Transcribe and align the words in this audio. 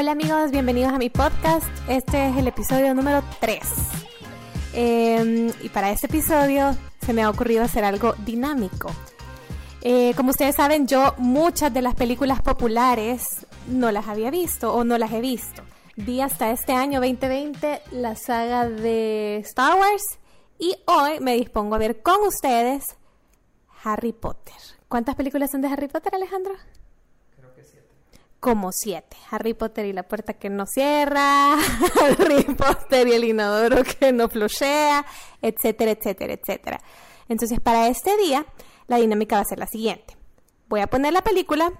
Hola 0.00 0.12
amigos, 0.12 0.52
bienvenidos 0.52 0.92
a 0.92 0.98
mi 0.98 1.10
podcast. 1.10 1.66
Este 1.88 2.28
es 2.28 2.36
el 2.36 2.46
episodio 2.46 2.94
número 2.94 3.20
3. 3.40 3.58
Eh, 4.72 5.52
y 5.60 5.68
para 5.70 5.90
este 5.90 6.06
episodio 6.06 6.76
se 7.04 7.12
me 7.12 7.24
ha 7.24 7.28
ocurrido 7.28 7.64
hacer 7.64 7.82
algo 7.82 8.14
dinámico. 8.24 8.92
Eh, 9.82 10.14
como 10.14 10.30
ustedes 10.30 10.54
saben, 10.54 10.86
yo 10.86 11.16
muchas 11.18 11.74
de 11.74 11.82
las 11.82 11.96
películas 11.96 12.40
populares 12.42 13.44
no 13.66 13.90
las 13.90 14.06
había 14.06 14.30
visto 14.30 14.72
o 14.72 14.84
no 14.84 14.98
las 14.98 15.10
he 15.10 15.20
visto. 15.20 15.64
Vi 15.96 16.20
hasta 16.20 16.52
este 16.52 16.74
año 16.74 17.00
2020 17.00 17.82
la 17.90 18.14
saga 18.14 18.68
de 18.68 19.38
Star 19.38 19.76
Wars 19.80 20.20
y 20.60 20.76
hoy 20.86 21.18
me 21.18 21.34
dispongo 21.34 21.74
a 21.74 21.78
ver 21.78 22.02
con 22.02 22.24
ustedes 22.24 22.94
Harry 23.82 24.12
Potter. 24.12 24.54
¿Cuántas 24.86 25.16
películas 25.16 25.50
son 25.50 25.60
de 25.60 25.66
Harry 25.66 25.88
Potter, 25.88 26.14
Alejandro? 26.14 26.54
Como 28.40 28.70
siete. 28.72 29.16
Harry 29.30 29.54
Potter 29.54 29.86
y 29.86 29.92
la 29.92 30.04
puerta 30.04 30.34
que 30.34 30.48
no 30.48 30.64
cierra, 30.66 31.54
Harry 32.00 32.44
Potter 32.44 33.08
y 33.08 33.12
el 33.12 33.24
inodoro 33.24 33.82
que 33.82 34.12
no 34.12 34.28
flochea, 34.28 35.04
etcétera, 35.42 35.90
etcétera, 35.92 36.34
etcétera. 36.34 36.80
Entonces, 37.28 37.60
para 37.60 37.88
este 37.88 38.16
día, 38.16 38.46
la 38.86 38.96
dinámica 38.96 39.36
va 39.36 39.42
a 39.42 39.44
ser 39.44 39.58
la 39.58 39.66
siguiente. 39.66 40.16
Voy 40.68 40.80
a 40.80 40.86
poner 40.86 41.12
la 41.12 41.22
película 41.22 41.72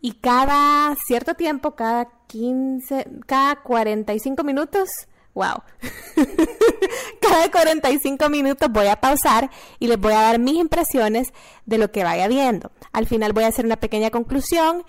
y 0.00 0.12
cada 0.12 0.94
cierto 1.06 1.34
tiempo, 1.34 1.74
cada 1.76 2.08
15, 2.26 3.06
cada 3.26 3.56
45 3.62 4.44
minutos, 4.44 4.90
wow, 5.32 5.62
cada 7.20 7.50
45 7.50 8.28
minutos 8.28 8.68
voy 8.70 8.88
a 8.88 9.00
pausar 9.00 9.50
y 9.78 9.86
les 9.86 9.98
voy 9.98 10.12
a 10.12 10.20
dar 10.20 10.38
mis 10.38 10.56
impresiones 10.56 11.32
de 11.64 11.78
lo 11.78 11.90
que 11.90 12.04
vaya 12.04 12.28
viendo. 12.28 12.70
Al 12.92 13.06
final 13.06 13.32
voy 13.32 13.44
a 13.44 13.48
hacer 13.48 13.64
una 13.64 13.76
pequeña 13.76 14.10
conclusión 14.10 14.84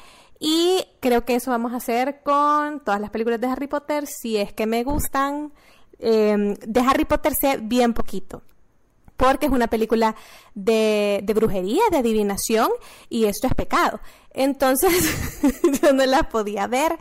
y 0.47 0.85
creo 0.99 1.25
que 1.25 1.33
eso 1.33 1.49
vamos 1.49 1.73
a 1.73 1.77
hacer 1.77 2.21
con 2.21 2.79
todas 2.81 3.01
las 3.01 3.09
películas 3.09 3.41
de 3.41 3.47
Harry 3.47 3.65
Potter, 3.65 4.05
si 4.05 4.37
es 4.37 4.53
que 4.53 4.67
me 4.67 4.83
gustan. 4.83 5.51
Eh, 5.97 6.55
de 6.61 6.79
Harry 6.81 7.05
Potter 7.05 7.33
sé 7.33 7.57
bien 7.57 7.95
poquito 7.95 8.43
porque 9.17 9.47
es 9.47 9.51
una 9.51 9.67
película 9.67 10.15
de, 10.53 11.21
de, 11.23 11.33
brujería, 11.33 11.81
de 11.89 11.97
adivinación, 11.97 12.69
y 13.09 13.25
esto 13.25 13.47
es 13.47 13.55
pecado. 13.55 13.99
Entonces, 14.33 15.41
yo 15.81 15.93
no 15.93 16.05
la 16.05 16.29
podía 16.29 16.67
ver. 16.67 16.99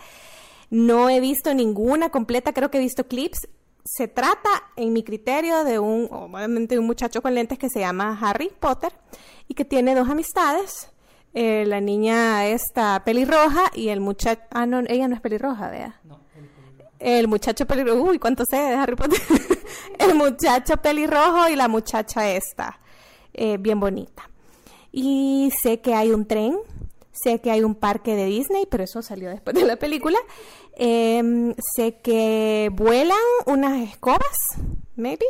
No 0.70 1.10
he 1.10 1.20
visto 1.20 1.52
ninguna 1.52 2.08
completa, 2.08 2.54
creo 2.54 2.70
que 2.70 2.78
he 2.78 2.80
visto 2.80 3.08
clips. 3.08 3.48
Se 3.84 4.08
trata, 4.08 4.48
en 4.76 4.94
mi 4.94 5.02
criterio, 5.02 5.64
de 5.64 5.78
un, 5.78 6.08
obviamente, 6.10 6.78
un 6.78 6.86
muchacho 6.86 7.20
con 7.20 7.34
lentes 7.34 7.58
que 7.58 7.68
se 7.68 7.80
llama 7.80 8.18
Harry 8.22 8.50
Potter 8.58 8.94
y 9.48 9.54
que 9.54 9.66
tiene 9.66 9.94
dos 9.94 10.08
amistades. 10.08 10.93
Eh, 11.36 11.64
la 11.66 11.80
niña 11.80 12.46
esta 12.46 13.02
pelirroja 13.04 13.64
y 13.74 13.88
el 13.88 14.00
muchacho. 14.00 14.40
Ah, 14.50 14.66
no, 14.66 14.80
ella 14.86 15.08
no 15.08 15.16
es 15.16 15.20
pelirroja, 15.20 15.68
vea. 15.68 16.00
No, 16.04 16.20
el 16.36 16.46
pelirrojo. 16.46 16.94
El 17.00 17.28
muchacho 17.28 17.66
pelirrojo. 17.66 18.02
Uy, 18.02 18.18
¿cuánto 18.20 18.44
sé 18.44 18.56
de 18.56 18.74
Harry 18.74 18.94
Potter? 18.94 19.20
el 19.98 20.14
muchacho 20.14 20.76
pelirrojo 20.76 21.48
y 21.48 21.56
la 21.56 21.66
muchacha 21.66 22.30
esta. 22.30 22.78
Eh, 23.32 23.56
bien 23.58 23.80
bonita. 23.80 24.30
Y 24.92 25.52
sé 25.60 25.80
que 25.80 25.94
hay 25.94 26.12
un 26.12 26.26
tren. 26.26 26.56
Sé 27.10 27.40
que 27.40 27.50
hay 27.50 27.62
un 27.62 27.74
parque 27.74 28.14
de 28.14 28.26
Disney, 28.26 28.66
pero 28.70 28.84
eso 28.84 29.02
salió 29.02 29.28
después 29.28 29.54
de 29.54 29.64
la 29.64 29.76
película. 29.76 30.18
Eh, 30.76 31.54
sé 31.76 32.00
que 32.00 32.70
vuelan 32.72 33.16
unas 33.46 33.88
escobas, 33.88 34.38
maybe. 34.96 35.26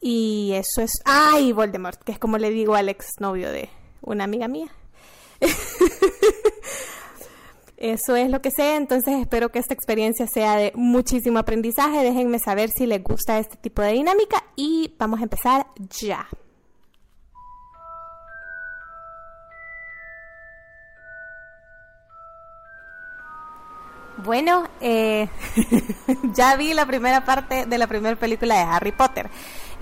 Y 0.00 0.52
eso 0.54 0.80
es. 0.82 1.00
¡Ay, 1.04 1.52
Voldemort! 1.52 2.00
Que 2.02 2.12
es 2.12 2.18
como 2.18 2.38
le 2.38 2.50
digo 2.50 2.74
al 2.74 2.88
exnovio 2.88 3.50
de 3.50 3.68
una 4.00 4.24
amiga 4.24 4.48
mía. 4.48 4.68
Eso 7.76 8.16
es 8.16 8.30
lo 8.30 8.40
que 8.40 8.50
sé, 8.50 8.74
entonces 8.76 9.20
espero 9.20 9.50
que 9.50 9.58
esta 9.58 9.74
experiencia 9.74 10.26
sea 10.26 10.56
de 10.56 10.72
muchísimo 10.74 11.38
aprendizaje. 11.38 12.02
Déjenme 12.02 12.38
saber 12.38 12.70
si 12.70 12.86
les 12.86 13.02
gusta 13.02 13.38
este 13.38 13.56
tipo 13.58 13.82
de 13.82 13.92
dinámica 13.92 14.42
y 14.56 14.94
vamos 14.98 15.20
a 15.20 15.24
empezar 15.24 15.66
ya. 15.76 16.26
Bueno, 24.18 24.66
eh, 24.80 25.28
ya 26.34 26.56
vi 26.56 26.72
la 26.72 26.86
primera 26.86 27.26
parte 27.26 27.66
de 27.66 27.78
la 27.78 27.86
primera 27.86 28.16
película 28.16 28.56
de 28.56 28.62
Harry 28.62 28.92
Potter. 28.92 29.28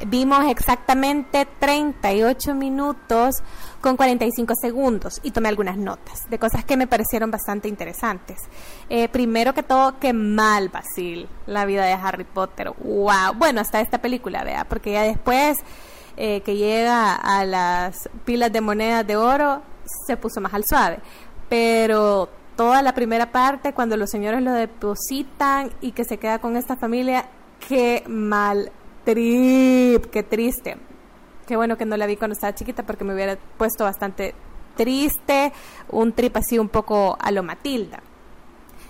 Vimos 0.07 0.45
exactamente 0.51 1.47
38 1.61 2.55
minutos 2.55 3.37
con 3.81 3.97
45 3.97 4.55
segundos 4.61 5.21
y 5.23 5.31
tomé 5.31 5.49
algunas 5.49 5.77
notas 5.77 6.29
de 6.29 6.39
cosas 6.39 6.65
que 6.65 6.77
me 6.77 6.87
parecieron 6.87 7.31
bastante 7.31 7.69
interesantes. 7.69 8.39
Eh, 8.89 9.09
primero 9.09 9.55
que 9.55 9.63
todo, 9.63 9.99
qué 10.01 10.13
mal, 10.13 10.69
Basil, 10.69 11.29
la 11.47 11.65
vida 11.65 11.85
de 11.85 11.93
Harry 11.93 12.25
Potter. 12.25 12.73
¡Wow! 12.79 13.35
Bueno, 13.37 13.61
hasta 13.61 13.81
esta 13.81 13.99
película, 13.99 14.43
vea, 14.43 14.65
porque 14.65 14.93
ya 14.93 15.03
después 15.03 15.59
eh, 16.17 16.41
que 16.43 16.57
llega 16.57 17.15
a 17.15 17.45
las 17.45 18.09
pilas 18.25 18.53
de 18.53 18.61
monedas 18.61 19.07
de 19.07 19.17
oro, 19.17 19.63
se 20.07 20.17
puso 20.17 20.41
más 20.41 20.55
al 20.55 20.65
suave. 20.65 20.99
Pero 21.49 22.29
toda 22.57 22.83
la 22.83 22.95
primera 22.95 23.31
parte, 23.31 23.73
cuando 23.73 23.97
los 23.97 24.11
señores 24.11 24.43
lo 24.43 24.53
depositan 24.53 25.71
y 25.81 25.93
que 25.93 26.05
se 26.05 26.19
queda 26.19 26.41
con 26.41 26.57
esta 26.57 26.77
familia, 26.77 27.27
qué 27.69 28.03
mal 28.09 28.73
trip, 29.05 30.07
qué 30.07 30.23
triste. 30.23 30.77
Qué 31.47 31.57
bueno 31.57 31.77
que 31.77 31.85
no 31.85 31.97
la 31.97 32.07
vi 32.07 32.17
cuando 32.17 32.33
estaba 32.33 32.55
chiquita 32.55 32.85
porque 32.85 33.05
me 33.05 33.15
hubiera 33.15 33.37
puesto 33.59 33.85
bastante 33.85 34.35
triste, 34.77 35.53
un 35.91 36.13
trip 36.13 36.37
así 36.37 36.59
un 36.59 36.69
poco 36.69 37.17
a 37.21 37.31
lo 37.31 37.43
Matilda. 37.43 38.03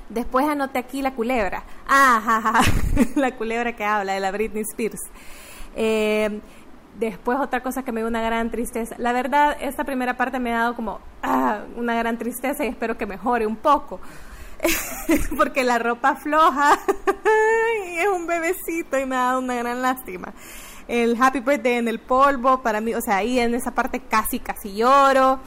Después 0.09 0.47
anoté 0.47 0.79
aquí 0.79 1.03
la 1.03 1.15
culebra. 1.15 1.65
Ah, 1.89 2.63
la 3.17 3.37
culebra 3.37 3.75
que 3.75 3.85
habla 3.85 4.15
de 4.15 4.21
la 4.21 4.31
Britney 4.31 4.63
Spears. 4.63 5.01
Eh, 5.75 6.41
después 6.99 7.39
otra 7.41 7.63
cosa 7.63 7.83
que 7.83 7.93
me 7.93 8.01
dio 8.01 8.09
una 8.09 8.23
gran 8.23 8.51
tristeza. 8.51 8.95
La 8.99 9.13
verdad, 9.13 9.57
esta 9.61 9.85
primera 9.85 10.17
parte 10.17 10.39
me 10.39 10.53
ha 10.55 10.59
dado 10.59 10.77
como 10.77 11.01
ah, 11.23 11.63
una 11.77 11.95
gran 11.97 12.19
tristeza 12.19 12.65
y 12.65 12.69
espero 12.69 12.97
que 12.97 13.07
mejore 13.07 13.47
un 13.47 13.57
poco. 13.57 14.01
Porque 15.37 15.65
la 15.65 15.79
ropa 15.79 16.15
floja 16.17 16.79
es 17.99 18.09
un 18.09 18.27
bebecito 18.27 18.99
y 18.99 19.07
me 19.07 19.17
ha 19.17 19.25
dado 19.25 19.39
una 19.41 19.55
gran 19.57 19.83
lástima. 19.83 20.33
El 20.87 21.17
Happy 21.21 21.41
Birthday 21.41 21.75
en 21.75 21.89
el 21.89 21.99
polvo, 21.99 22.63
para 22.63 22.81
mí, 22.81 22.95
o 22.95 23.01
sea, 23.01 23.19
ahí 23.19 23.39
en 23.39 23.55
esa 23.55 23.73
parte 23.73 24.01
casi, 24.01 24.39
casi 24.39 24.75
lloro. 24.75 25.41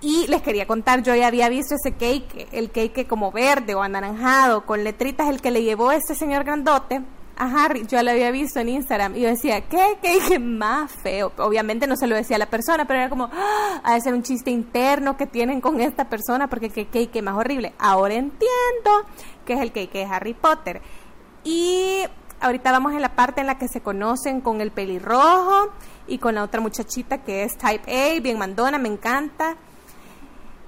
Y 0.00 0.28
les 0.28 0.42
quería 0.42 0.66
contar, 0.66 1.02
yo 1.02 1.14
ya 1.16 1.26
había 1.26 1.48
visto 1.48 1.74
ese 1.74 1.96
cake, 1.96 2.48
el 2.52 2.70
cake 2.70 3.08
como 3.08 3.32
verde 3.32 3.74
o 3.74 3.82
anaranjado, 3.82 4.64
con 4.64 4.84
letritas, 4.84 5.28
el 5.28 5.40
que 5.40 5.50
le 5.50 5.64
llevó 5.64 5.90
este 5.90 6.14
señor 6.14 6.44
grandote 6.44 7.02
a 7.38 7.64
Harry, 7.64 7.86
yo 7.86 8.02
lo 8.02 8.10
había 8.10 8.32
visto 8.32 8.58
en 8.58 8.68
Instagram 8.68 9.16
y 9.16 9.20
yo 9.20 9.28
decía, 9.28 9.60
¿qué? 9.68 9.98
¿Qué 10.02 10.14
dije 10.14 10.38
más 10.40 10.90
feo? 10.90 11.32
Obviamente 11.38 11.86
no 11.86 11.96
se 11.96 12.08
lo 12.08 12.16
decía 12.16 12.34
a 12.34 12.40
la 12.40 12.50
persona, 12.50 12.84
pero 12.84 12.98
era 12.98 13.08
como, 13.08 13.30
¡Ah! 13.32 13.80
ha 13.84 13.94
de 13.94 14.00
ser 14.00 14.12
un 14.12 14.24
chiste 14.24 14.50
interno 14.50 15.16
que 15.16 15.26
tienen 15.26 15.60
con 15.60 15.80
esta 15.80 16.08
persona 16.08 16.48
porque 16.48 16.70
qué 16.70 16.86
cake 16.86 17.22
más 17.22 17.36
horrible. 17.36 17.74
Ahora 17.78 18.14
entiendo 18.14 19.06
que 19.46 19.52
es 19.54 19.60
el 19.60 19.70
cake 19.70 19.92
de 19.92 20.04
Harry 20.04 20.34
Potter. 20.34 20.82
Y 21.50 22.04
ahorita 22.40 22.70
vamos 22.72 22.92
en 22.92 23.00
la 23.00 23.16
parte 23.16 23.40
en 23.40 23.46
la 23.46 23.56
que 23.56 23.68
se 23.68 23.80
conocen 23.80 24.42
con 24.42 24.60
el 24.60 24.70
pelirrojo 24.70 25.70
y 26.06 26.18
con 26.18 26.34
la 26.34 26.42
otra 26.42 26.60
muchachita 26.60 27.22
que 27.24 27.42
es 27.42 27.56
Type 27.56 27.90
A, 27.90 28.20
bien 28.20 28.38
mandona, 28.38 28.76
me 28.76 28.90
encanta. 28.90 29.56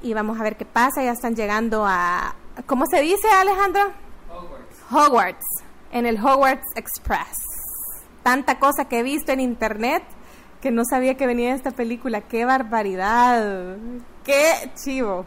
Y 0.03 0.15
vamos 0.15 0.41
a 0.41 0.43
ver 0.43 0.57
qué 0.57 0.65
pasa, 0.65 1.03
ya 1.03 1.13
están 1.13 1.37
llegando 1.37 1.85
a... 1.87 2.35
¿Cómo 2.65 2.87
se 2.87 3.03
dice, 3.03 3.29
Alejandro? 3.31 3.93
Hogwarts. 4.31 4.77
Hogwarts 4.91 5.47
en 5.93 6.07
el 6.07 6.17
Hogwarts 6.17 6.67
Express. 6.77 7.37
Tanta 8.23 8.59
cosa 8.59 8.87
que 8.87 9.01
he 9.01 9.03
visto 9.03 9.33
en 9.33 9.41
internet 9.41 10.03
que 10.63 10.71
no 10.71 10.87
sabía 10.87 11.19
que 11.19 11.27
venía 11.27 11.55
esta 11.55 11.73
película. 11.73 12.23
¡Qué 12.23 12.47
barbaridad! 12.47 13.77
¡Qué 14.25 14.73
chivo! 14.83 15.27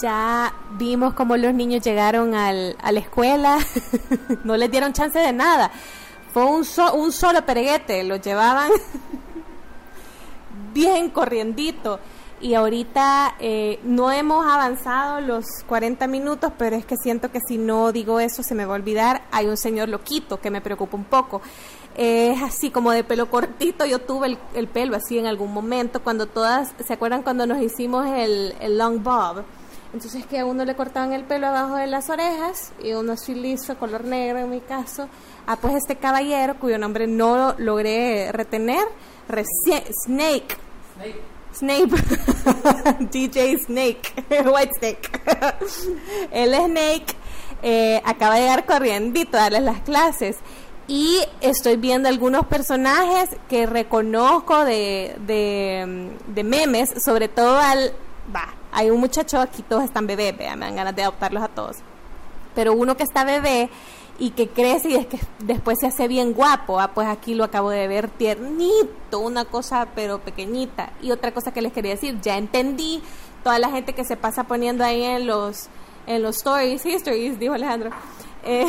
Ya 0.00 0.54
vimos 0.78 1.14
cómo 1.14 1.36
los 1.36 1.52
niños 1.54 1.82
llegaron 1.82 2.34
al, 2.34 2.76
a 2.80 2.92
la 2.92 3.00
escuela, 3.00 3.58
no 4.44 4.56
les 4.56 4.70
dieron 4.70 4.92
chance 4.92 5.18
de 5.18 5.32
nada. 5.32 5.70
Fue 6.32 6.44
un, 6.44 6.64
so, 6.64 6.94
un 6.94 7.10
solo 7.10 7.44
pereguete, 7.44 8.04
lo 8.04 8.16
llevaban 8.16 8.70
bien 10.74 11.10
corriendito 11.10 11.98
y 12.40 12.54
ahorita 12.54 13.34
eh, 13.40 13.80
no 13.82 14.12
hemos 14.12 14.46
avanzado 14.46 15.20
los 15.20 15.46
40 15.66 16.06
minutos, 16.06 16.52
pero 16.56 16.76
es 16.76 16.86
que 16.86 16.96
siento 16.96 17.32
que 17.32 17.40
si 17.40 17.58
no 17.58 17.90
digo 17.90 18.20
eso 18.20 18.44
se 18.44 18.54
me 18.54 18.64
va 18.64 18.74
a 18.74 18.76
olvidar. 18.76 19.22
Hay 19.32 19.46
un 19.46 19.56
señor 19.56 19.88
loquito 19.88 20.40
que 20.40 20.50
me 20.50 20.60
preocupa 20.60 20.96
un 20.96 21.04
poco. 21.04 21.42
Es 21.96 22.40
así 22.40 22.70
como 22.70 22.92
de 22.92 23.02
pelo 23.02 23.28
cortito, 23.28 23.84
yo 23.84 23.98
tuve 23.98 24.28
el, 24.28 24.38
el, 24.54 24.68
pelo 24.68 24.96
así 24.96 25.18
en 25.18 25.26
algún 25.26 25.52
momento, 25.52 26.00
cuando 26.00 26.26
todas, 26.26 26.72
¿se 26.86 26.92
acuerdan 26.92 27.24
cuando 27.24 27.44
nos 27.44 27.60
hicimos 27.60 28.06
el, 28.06 28.54
el 28.60 28.78
long 28.78 29.02
bob? 29.02 29.42
Entonces 29.92 30.26
que 30.26 30.38
a 30.38 30.44
uno 30.44 30.64
le 30.64 30.76
cortaban 30.76 31.12
el 31.12 31.24
pelo 31.24 31.46
abajo 31.46 31.76
de 31.76 31.86
las 31.86 32.10
orejas 32.10 32.72
y 32.82 32.92
uno 32.92 33.12
así 33.12 33.34
liso, 33.34 33.78
color 33.78 34.04
negro 34.04 34.38
en 34.38 34.50
mi 34.50 34.60
caso. 34.60 35.08
Ah, 35.46 35.56
pues 35.56 35.74
este 35.74 35.96
caballero, 35.96 36.58
cuyo 36.58 36.78
nombre 36.78 37.06
no 37.06 37.54
logré 37.58 38.30
retener, 38.32 38.84
recién, 39.28 39.82
Snake. 40.04 40.56
Snake. 40.94 41.22
Snape, 41.54 41.90
DJ 43.10 43.58
Snake, 43.58 44.12
White 44.44 44.72
Snake. 44.78 45.10
el 46.30 46.54
Snake 46.54 47.16
eh, 47.62 48.02
acaba 48.04 48.34
de 48.34 48.42
llegar 48.42 48.66
corriendo 48.66 49.20
a 49.20 49.36
darles 49.36 49.62
las 49.62 49.80
clases. 49.80 50.36
Y 50.86 51.20
estoy 51.42 51.76
viendo 51.76 52.08
algunos 52.08 52.46
personajes 52.46 53.28
que 53.48 53.66
reconozco 53.66 54.64
de, 54.64 55.16
de, 55.26 56.10
de 56.26 56.44
memes, 56.44 56.90
sobre 57.04 57.28
todo 57.28 57.58
al... 57.58 57.92
Va, 58.34 58.48
hay 58.72 58.90
un 58.90 59.00
muchacho, 59.00 59.40
aquí 59.40 59.62
todos 59.62 59.84
están 59.84 60.06
bebés, 60.06 60.36
me 60.36 60.46
dan 60.46 60.76
ganas 60.76 60.94
de 60.94 61.02
adoptarlos 61.02 61.42
a 61.42 61.48
todos. 61.48 61.76
Pero 62.54 62.74
uno 62.74 62.96
que 62.96 63.04
está 63.04 63.24
bebé 63.24 63.70
y 64.18 64.30
que 64.30 64.48
crece 64.48 64.90
y 64.90 64.94
es 64.96 65.06
que 65.06 65.18
después 65.38 65.78
se 65.80 65.86
hace 65.86 66.08
bien 66.08 66.32
guapo, 66.32 66.80
ah, 66.80 66.92
pues 66.92 67.06
aquí 67.06 67.34
lo 67.34 67.44
acabo 67.44 67.70
de 67.70 67.86
ver 67.86 68.08
tiernito, 68.08 69.20
una 69.20 69.44
cosa 69.44 69.88
pero 69.94 70.18
pequeñita. 70.18 70.92
Y 71.00 71.12
otra 71.12 71.32
cosa 71.32 71.52
que 71.52 71.62
les 71.62 71.72
quería 71.72 71.92
decir, 71.92 72.20
ya 72.20 72.36
entendí 72.36 73.02
toda 73.44 73.58
la 73.58 73.70
gente 73.70 73.94
que 73.94 74.04
se 74.04 74.16
pasa 74.16 74.44
poniendo 74.44 74.84
ahí 74.84 75.02
en 75.02 75.26
los 75.26 75.68
en 76.06 76.22
los 76.22 76.36
stories, 76.36 76.84
histories, 76.86 77.38
dijo 77.38 77.52
Alejandro, 77.52 77.90
eh, 78.42 78.66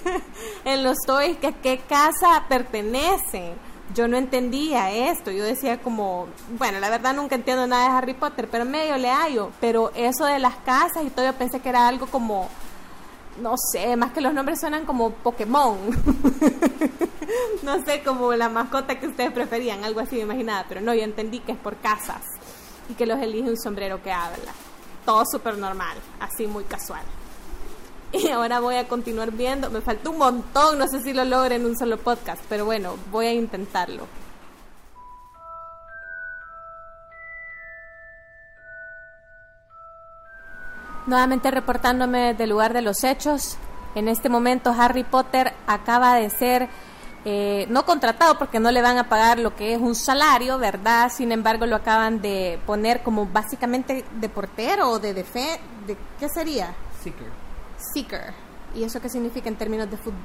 en 0.64 0.84
los 0.84 0.98
stories 0.98 1.38
que 1.38 1.52
qué 1.54 1.78
casa 1.78 2.44
pertenecen. 2.48 3.54
Yo 3.94 4.08
no 4.08 4.16
entendía 4.16 4.90
esto, 4.90 5.30
yo 5.30 5.44
decía 5.44 5.78
como, 5.78 6.26
bueno, 6.58 6.80
la 6.80 6.90
verdad 6.90 7.14
nunca 7.14 7.36
entiendo 7.36 7.66
nada 7.66 7.88
de 7.88 7.96
Harry 7.96 8.14
Potter, 8.14 8.48
pero 8.50 8.64
medio 8.64 8.96
le 8.98 9.10
hallo, 9.10 9.50
pero 9.60 9.92
eso 9.94 10.24
de 10.24 10.38
las 10.38 10.56
casas 10.56 11.04
y 11.04 11.10
todo 11.10 11.24
yo 11.24 11.32
pensé 11.34 11.60
que 11.60 11.68
era 11.68 11.86
algo 11.86 12.06
como 12.06 12.48
no 13.40 13.54
sé, 13.72 13.96
más 13.96 14.12
que 14.12 14.20
los 14.20 14.32
nombres 14.32 14.60
suenan 14.60 14.86
como 14.86 15.10
Pokémon. 15.10 15.76
no 17.62 17.84
sé, 17.84 18.02
como 18.02 18.32
la 18.34 18.48
mascota 18.48 18.98
que 18.98 19.06
ustedes 19.06 19.32
preferían, 19.32 19.84
algo 19.84 20.00
así 20.00 20.16
me 20.16 20.22
imaginaba, 20.22 20.64
pero 20.68 20.80
no, 20.80 20.94
yo 20.94 21.02
entendí 21.02 21.40
que 21.40 21.52
es 21.52 21.58
por 21.58 21.76
casas 21.76 22.22
y 22.88 22.94
que 22.94 23.06
los 23.06 23.20
elige 23.20 23.50
un 23.50 23.58
sombrero 23.58 24.02
que 24.02 24.12
habla. 24.12 24.52
Todo 25.04 25.24
súper 25.30 25.58
normal, 25.58 25.98
así 26.20 26.46
muy 26.46 26.64
casual. 26.64 27.02
Y 28.22 28.28
ahora 28.28 28.60
voy 28.60 28.76
a 28.76 28.88
continuar 28.88 29.30
viendo, 29.30 29.70
me 29.70 29.80
falta 29.80 30.10
un 30.10 30.18
montón, 30.18 30.78
no 30.78 30.86
sé 30.88 31.02
si 31.02 31.12
lo 31.12 31.24
logro 31.24 31.54
en 31.54 31.66
un 31.66 31.76
solo 31.76 31.98
podcast, 31.98 32.42
pero 32.48 32.64
bueno, 32.64 32.96
voy 33.10 33.26
a 33.26 33.32
intentarlo. 33.32 34.06
Nuevamente 41.06 41.50
reportándome 41.50 42.34
del 42.34 42.50
lugar 42.50 42.72
de 42.72 42.82
los 42.82 43.04
hechos. 43.04 43.56
En 43.94 44.08
este 44.08 44.28
momento 44.28 44.74
Harry 44.76 45.04
Potter 45.04 45.52
acaba 45.66 46.16
de 46.16 46.30
ser 46.30 46.68
eh, 47.24 47.66
no 47.70 47.84
contratado 47.84 48.38
porque 48.38 48.58
no 48.58 48.72
le 48.72 48.82
van 48.82 48.98
a 48.98 49.08
pagar 49.08 49.38
lo 49.38 49.54
que 49.54 49.74
es 49.74 49.80
un 49.80 49.94
salario, 49.94 50.58
¿verdad? 50.58 51.10
Sin 51.14 51.30
embargo 51.30 51.64
lo 51.66 51.76
acaban 51.76 52.20
de 52.20 52.58
poner 52.66 53.02
como 53.02 53.26
básicamente 53.26 54.04
de 54.20 54.28
portero 54.28 54.90
o 54.90 54.98
de 54.98 55.14
defensa. 55.14 55.60
De, 55.86 55.96
¿Qué 56.18 56.28
sería? 56.28 56.74
Seeker. 57.04 57.45
Seeker. 57.92 58.32
¿Y 58.74 58.84
eso 58.84 59.00
qué 59.00 59.08
significa 59.08 59.48
en 59.48 59.56
términos 59.56 59.90
de 59.90 59.96
fútbol? 59.96 60.20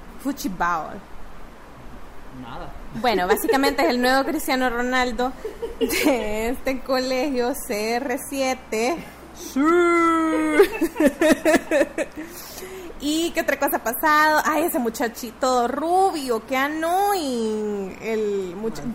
Nada. 2.41 2.69
Bueno, 3.01 3.27
básicamente 3.27 3.83
es 3.83 3.89
el 3.89 4.01
nuevo 4.01 4.23
Cristiano 4.29 4.69
Ronaldo 4.69 5.33
de 5.79 6.49
este 6.49 6.81
colegio 6.81 7.51
CR7 7.51 8.97
¿Y 13.01 13.31
qué 13.31 13.41
otra 13.41 13.57
cosa 13.57 13.77
ha 13.77 13.83
pasado? 13.83 14.41
Ay, 14.45 14.65
ese 14.65 14.77
muchachito 14.77 15.67
rubio, 15.67 16.45
qué 16.45 16.55
annoying. 16.55 17.97
El 18.01 18.55
muchacho. 18.55 18.87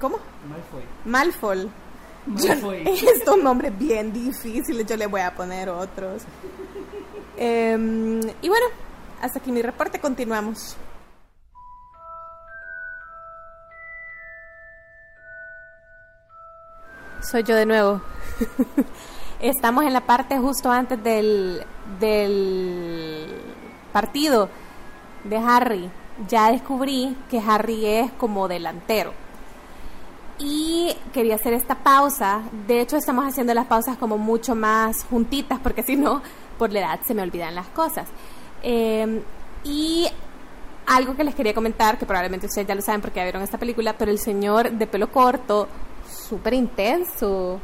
¿Cómo? 0.00 0.18
Malfoy. 1.04 1.70
Malfoy. 2.26 2.26
estos 3.14 3.42
nombres 3.42 3.76
bien 3.76 4.12
difíciles, 4.12 4.86
yo 4.86 4.96
le 4.96 5.06
voy 5.06 5.20
a 5.20 5.34
poner 5.34 5.68
otros. 5.68 6.22
Em, 7.36 8.20
y 8.42 8.48
bueno, 8.48 8.66
hasta 9.20 9.38
aquí 9.38 9.52
mi 9.52 9.62
reporte, 9.62 9.98
continuamos. 9.98 10.76
Soy 17.20 17.44
yo 17.44 17.54
de 17.54 17.66
nuevo. 17.66 18.00
Estamos 19.40 19.84
en 19.84 19.92
la 19.92 20.02
parte 20.02 20.38
justo 20.38 20.70
antes 20.70 21.02
del, 21.02 21.64
del 21.98 23.26
partido 23.92 24.48
de 25.24 25.36
Harry. 25.38 25.90
Ya 26.28 26.50
descubrí 26.50 27.16
que 27.30 27.40
Harry 27.40 27.86
es 27.86 28.12
como 28.12 28.48
delantero. 28.48 29.12
Y 30.38 30.94
quería 31.12 31.36
hacer 31.36 31.52
esta 31.52 31.76
pausa. 31.76 32.42
De 32.66 32.80
hecho, 32.80 32.96
estamos 32.96 33.24
haciendo 33.24 33.54
las 33.54 33.66
pausas 33.66 33.96
como 33.96 34.18
mucho 34.18 34.54
más 34.54 35.04
juntitas, 35.04 35.60
porque 35.60 35.82
si 35.82 35.96
no, 35.96 36.22
por 36.62 36.72
la 36.72 36.78
edad 36.78 37.00
se 37.04 37.12
me 37.12 37.22
olvidan 37.22 37.56
las 37.56 37.66
cosas. 37.66 38.06
Eh, 38.62 39.20
y 39.64 40.06
algo 40.86 41.16
que 41.16 41.24
les 41.24 41.34
quería 41.34 41.52
comentar, 41.54 41.98
que 41.98 42.06
probablemente 42.06 42.46
ustedes 42.46 42.68
ya 42.68 42.76
lo 42.76 42.82
saben 42.82 43.00
porque 43.00 43.18
ya 43.18 43.24
vieron 43.24 43.42
esta 43.42 43.58
película, 43.58 43.98
pero 43.98 44.12
el 44.12 44.20
señor 44.20 44.70
de 44.70 44.86
pelo 44.86 45.10
corto, 45.10 45.66
súper 46.08 46.54
intenso, 46.54 47.58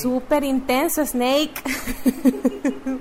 súper 0.00 0.44
intenso 0.44 1.04
Snake. 1.04 1.54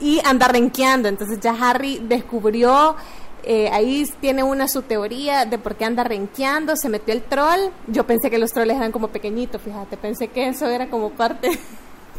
y 0.00 0.20
anda 0.24 0.46
renqueando. 0.46 1.08
Entonces 1.08 1.40
ya 1.40 1.56
Harry 1.60 1.98
descubrió, 2.06 2.94
eh, 3.42 3.68
ahí 3.72 4.08
tiene 4.20 4.44
una 4.44 4.68
su 4.68 4.82
teoría 4.82 5.44
de 5.44 5.58
por 5.58 5.74
qué 5.74 5.86
anda 5.86 6.04
renqueando, 6.04 6.76
se 6.76 6.88
metió 6.88 7.12
el 7.12 7.22
troll. 7.22 7.72
Yo 7.88 8.06
pensé 8.06 8.30
que 8.30 8.38
los 8.38 8.52
trolls 8.52 8.76
eran 8.76 8.92
como 8.92 9.08
pequeñitos, 9.08 9.60
fíjate, 9.60 9.96
pensé 9.96 10.28
que 10.28 10.46
eso 10.46 10.68
era 10.68 10.88
como 10.88 11.10
parte, 11.10 11.50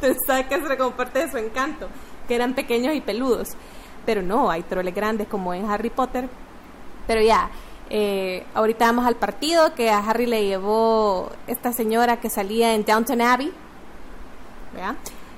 pensaba 0.16 0.44
que 0.44 0.56
era 0.56 0.78
como 0.78 0.92
parte 0.92 1.20
de 1.20 1.32
su 1.32 1.38
encanto, 1.38 1.88
que 2.28 2.36
eran 2.36 2.54
pequeños 2.54 2.96
y 2.96 3.02
peludos. 3.02 3.50
Pero 4.06 4.22
no, 4.22 4.50
hay 4.50 4.64
trolls 4.64 4.94
grandes 4.94 5.28
como 5.28 5.54
en 5.54 5.70
Harry 5.70 5.92
Potter. 5.92 6.28
Pero 7.08 7.22
ya, 7.22 7.50
eh, 7.90 8.46
ahorita 8.54 8.86
vamos 8.86 9.06
al 9.06 9.16
partido 9.16 9.76
que 9.76 9.92
a 9.92 10.00
Harry 10.00 10.26
le 10.26 10.46
llevó 10.46 11.30
esta 11.48 11.72
señora 11.72 12.20
que 12.20 12.30
salía 12.30 12.74
en 12.74 12.84
Downton 12.84 13.22
Abbey. 13.22 13.52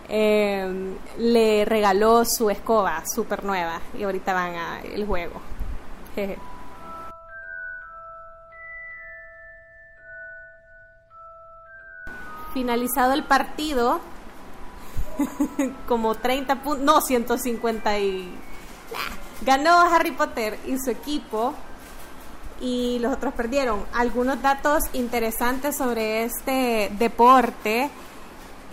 Eh, 0.09 0.95
le 1.17 1.65
regaló 1.65 2.23
su 2.25 2.49
escoba 2.49 3.03
súper 3.05 3.43
nueva 3.43 3.81
y 3.97 4.03
ahorita 4.03 4.33
van 4.33 4.55
al 4.55 5.05
juego. 5.05 5.41
Finalizado 12.53 13.13
el 13.13 13.23
partido, 13.23 13.99
como 15.87 16.15
30 16.15 16.63
puntos, 16.63 16.85
no, 16.85 17.01
150 17.01 17.99
y... 17.99 18.33
Ganó 19.45 19.81
Harry 19.81 20.11
Potter 20.11 20.57
y 20.65 20.77
su 20.77 20.91
equipo 20.91 21.53
y 22.61 22.99
los 22.99 23.13
otros 23.13 23.33
perdieron. 23.33 23.83
Algunos 23.93 24.41
datos 24.41 24.83
interesantes 24.93 25.75
sobre 25.75 26.23
este 26.23 26.89
deporte 26.97 27.89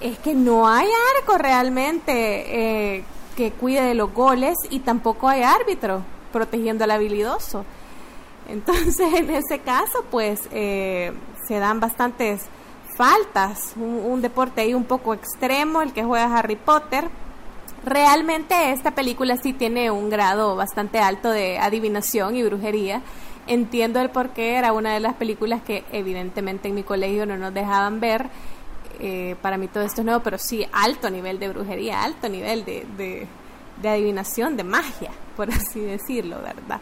es 0.00 0.18
que 0.18 0.34
no 0.34 0.68
hay 0.68 0.88
arco 1.18 1.38
realmente 1.38 2.96
eh, 2.96 3.04
que 3.36 3.52
cuide 3.52 3.82
de 3.82 3.94
los 3.94 4.12
goles 4.12 4.54
y 4.70 4.80
tampoco 4.80 5.28
hay 5.28 5.42
árbitro 5.42 6.04
protegiendo 6.32 6.84
al 6.84 6.92
habilidoso. 6.92 7.64
Entonces, 8.48 9.00
en 9.14 9.30
ese 9.30 9.60
caso, 9.60 10.04
pues 10.10 10.42
eh, 10.52 11.12
se 11.46 11.58
dan 11.58 11.80
bastantes 11.80 12.42
faltas. 12.96 13.74
Un, 13.76 14.20
deporte 14.22 14.60
ahí 14.60 14.74
un 14.74 14.84
poco 14.84 15.14
extremo, 15.14 15.82
el 15.82 15.92
que 15.92 16.04
juega 16.04 16.38
Harry 16.38 16.56
Potter. 16.56 17.08
Realmente 17.84 18.72
esta 18.72 18.90
película 18.90 19.36
sí 19.36 19.52
tiene 19.52 19.90
un 19.90 20.10
grado 20.10 20.54
bastante 20.54 20.98
alto 20.98 21.30
de 21.30 21.58
adivinación 21.58 22.36
y 22.36 22.42
brujería 22.42 23.02
entiendo 23.46 24.00
el 24.00 24.10
por 24.10 24.30
qué, 24.30 24.54
era 24.54 24.72
una 24.72 24.94
de 24.94 25.00
las 25.00 25.14
películas 25.14 25.60
que 25.62 25.84
evidentemente 25.92 26.68
en 26.68 26.74
mi 26.74 26.82
colegio 26.82 27.26
no 27.26 27.36
nos 27.36 27.52
dejaban 27.52 28.00
ver. 28.00 28.28
Eh, 29.00 29.34
para 29.40 29.56
mí 29.56 29.66
todo 29.66 29.82
esto 29.82 30.02
es 30.02 30.04
nuevo, 30.04 30.22
pero 30.22 30.38
sí, 30.38 30.66
alto 30.72 31.10
nivel 31.10 31.38
de 31.38 31.48
brujería, 31.48 32.02
alto 32.02 32.28
nivel 32.28 32.64
de, 32.64 32.86
de, 33.82 33.88
adivinación, 33.88 34.56
de 34.56 34.64
magia, 34.64 35.10
por 35.36 35.50
así 35.54 35.80
decirlo, 35.80 36.40
¿verdad? 36.42 36.80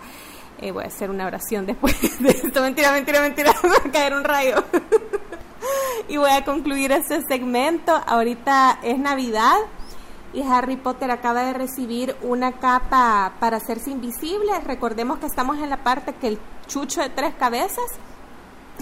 Eh, 0.60 0.72
voy 0.72 0.84
a 0.84 0.88
hacer 0.88 1.10
una 1.10 1.26
oración 1.26 1.64
después 1.66 1.94
de 2.20 2.30
esto. 2.30 2.60
Mentira, 2.60 2.92
mentira, 2.92 3.20
mentira, 3.22 3.54
me 3.62 3.68
va 3.70 3.76
a 3.76 3.90
caer 3.90 4.14
un 4.14 4.24
rayo. 4.24 4.56
y 6.08 6.16
voy 6.16 6.30
a 6.30 6.44
concluir 6.44 6.92
este 6.92 7.22
segmento. 7.22 7.92
Ahorita 8.06 8.78
es 8.82 8.98
Navidad 8.98 9.56
y 10.32 10.42
Harry 10.42 10.76
Potter 10.76 11.10
acaba 11.10 11.44
de 11.44 11.54
recibir 11.54 12.16
una 12.22 12.52
capa 12.52 13.32
para 13.40 13.56
hacerse 13.58 13.90
invisible. 13.90 14.52
Recordemos 14.64 15.18
que 15.18 15.26
estamos 15.26 15.58
en 15.58 15.70
la 15.70 15.82
parte 15.82 16.14
que 16.14 16.28
el 16.28 16.38
chucho 16.66 17.00
de 17.00 17.08
tres 17.08 17.34
cabezas 17.34 17.86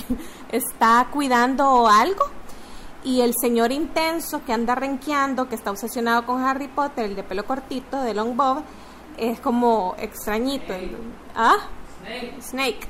está 0.51 1.07
cuidando 1.13 1.89
algo 1.89 2.25
y 3.05 3.21
el 3.21 3.35
señor 3.41 3.71
intenso 3.71 4.45
que 4.45 4.53
anda 4.53 4.75
renqueando, 4.75 5.49
que 5.49 5.55
está 5.55 5.71
obsesionado 5.71 6.27
con 6.27 6.43
Harry 6.43 6.67
Potter, 6.67 7.05
el 7.05 7.15
de 7.15 7.23
pelo 7.23 7.45
cortito, 7.45 8.03
de 8.03 8.15
Long 8.15 8.37
Bob, 8.37 8.63
es 9.17 9.39
como 9.39 9.95
extrañito. 9.99 10.75
Snake. 10.75 10.97
¿Ah? 11.37 11.57
Snake. 12.03 12.41
Snake. 12.43 12.89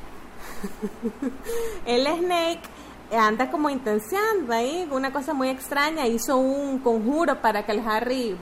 el 1.84 2.06
Snake 2.06 2.62
anda 3.12 3.50
como 3.50 3.70
intenciando 3.70 4.52
ahí, 4.52 4.88
una 4.90 5.12
cosa 5.12 5.32
muy 5.32 5.48
extraña, 5.48 6.06
hizo 6.06 6.36
un 6.36 6.80
conjuro 6.80 7.40
para 7.40 7.64
que 7.64 7.72
el 7.72 7.86
Harry 7.86 8.36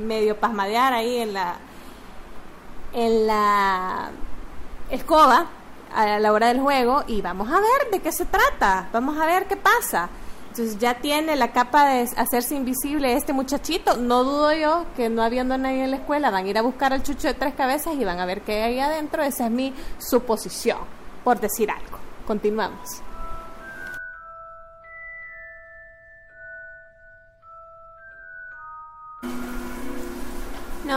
medio 0.00 0.38
pasmadeara 0.38 0.96
ahí 0.96 1.16
en 1.18 1.32
la 1.32 1.56
en 2.92 3.26
la 3.26 4.10
escoba 4.90 5.46
a 5.94 6.18
la 6.18 6.32
hora 6.32 6.48
del 6.48 6.60
juego 6.60 7.04
y 7.06 7.20
vamos 7.20 7.48
a 7.48 7.60
ver 7.60 7.90
de 7.90 8.00
qué 8.00 8.12
se 8.12 8.24
trata, 8.26 8.88
vamos 8.92 9.18
a 9.18 9.26
ver 9.26 9.46
qué 9.46 9.56
pasa. 9.56 10.08
Entonces 10.50 10.78
ya 10.78 10.94
tiene 10.94 11.36
la 11.36 11.52
capa 11.52 11.86
de 11.86 12.08
hacerse 12.16 12.54
invisible 12.54 13.12
este 13.12 13.34
muchachito. 13.34 13.98
No 13.98 14.24
dudo 14.24 14.54
yo 14.54 14.86
que 14.96 15.10
no 15.10 15.22
habiendo 15.22 15.58
nadie 15.58 15.84
en 15.84 15.90
la 15.90 15.98
escuela 15.98 16.30
van 16.30 16.46
a 16.46 16.48
ir 16.48 16.56
a 16.56 16.62
buscar 16.62 16.94
al 16.94 17.02
chucho 17.02 17.28
de 17.28 17.34
tres 17.34 17.54
cabezas 17.54 17.94
y 17.94 18.04
van 18.04 18.20
a 18.20 18.24
ver 18.24 18.40
qué 18.40 18.62
hay 18.62 18.80
adentro. 18.80 19.22
Esa 19.22 19.46
es 19.46 19.50
mi 19.50 19.74
suposición, 19.98 20.78
por 21.24 21.40
decir 21.40 21.70
algo. 21.70 21.98
Continuamos. 22.26 23.02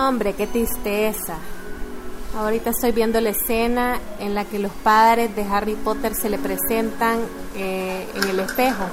Hombre, 0.10 0.34
qué 0.34 0.48
tristeza. 0.48 1.38
Ahorita 2.36 2.72
estoy 2.72 2.92
viendo 2.92 3.22
la 3.22 3.30
escena 3.30 4.00
en 4.20 4.34
la 4.34 4.44
que 4.44 4.58
los 4.58 4.72
padres 4.72 5.36
de 5.36 5.44
Harry 5.44 5.76
Potter 5.76 6.16
se 6.16 6.32
le 6.32 6.40
presentan 6.40 7.20
eh, 7.56 8.08
en 8.16 8.24
el 8.24 8.40
espejo. 8.40 8.86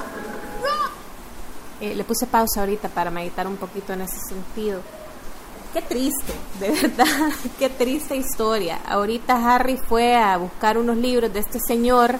Eh, 1.81 1.95
le 1.95 2.03
puse 2.03 2.27
pausa 2.27 2.59
ahorita 2.59 2.89
para 2.89 3.09
meditar 3.09 3.47
un 3.47 3.57
poquito 3.57 3.93
en 3.93 4.01
ese 4.01 4.19
sentido. 4.29 4.81
Qué 5.73 5.81
triste, 5.81 6.33
de 6.59 6.69
verdad, 6.69 7.31
qué 7.57 7.69
triste 7.69 8.15
historia. 8.15 8.79
Ahorita 8.87 9.55
Harry 9.55 9.77
fue 9.77 10.15
a 10.15 10.37
buscar 10.37 10.77
unos 10.77 10.97
libros 10.97 11.33
de 11.33 11.39
este 11.39 11.59
señor. 11.59 12.13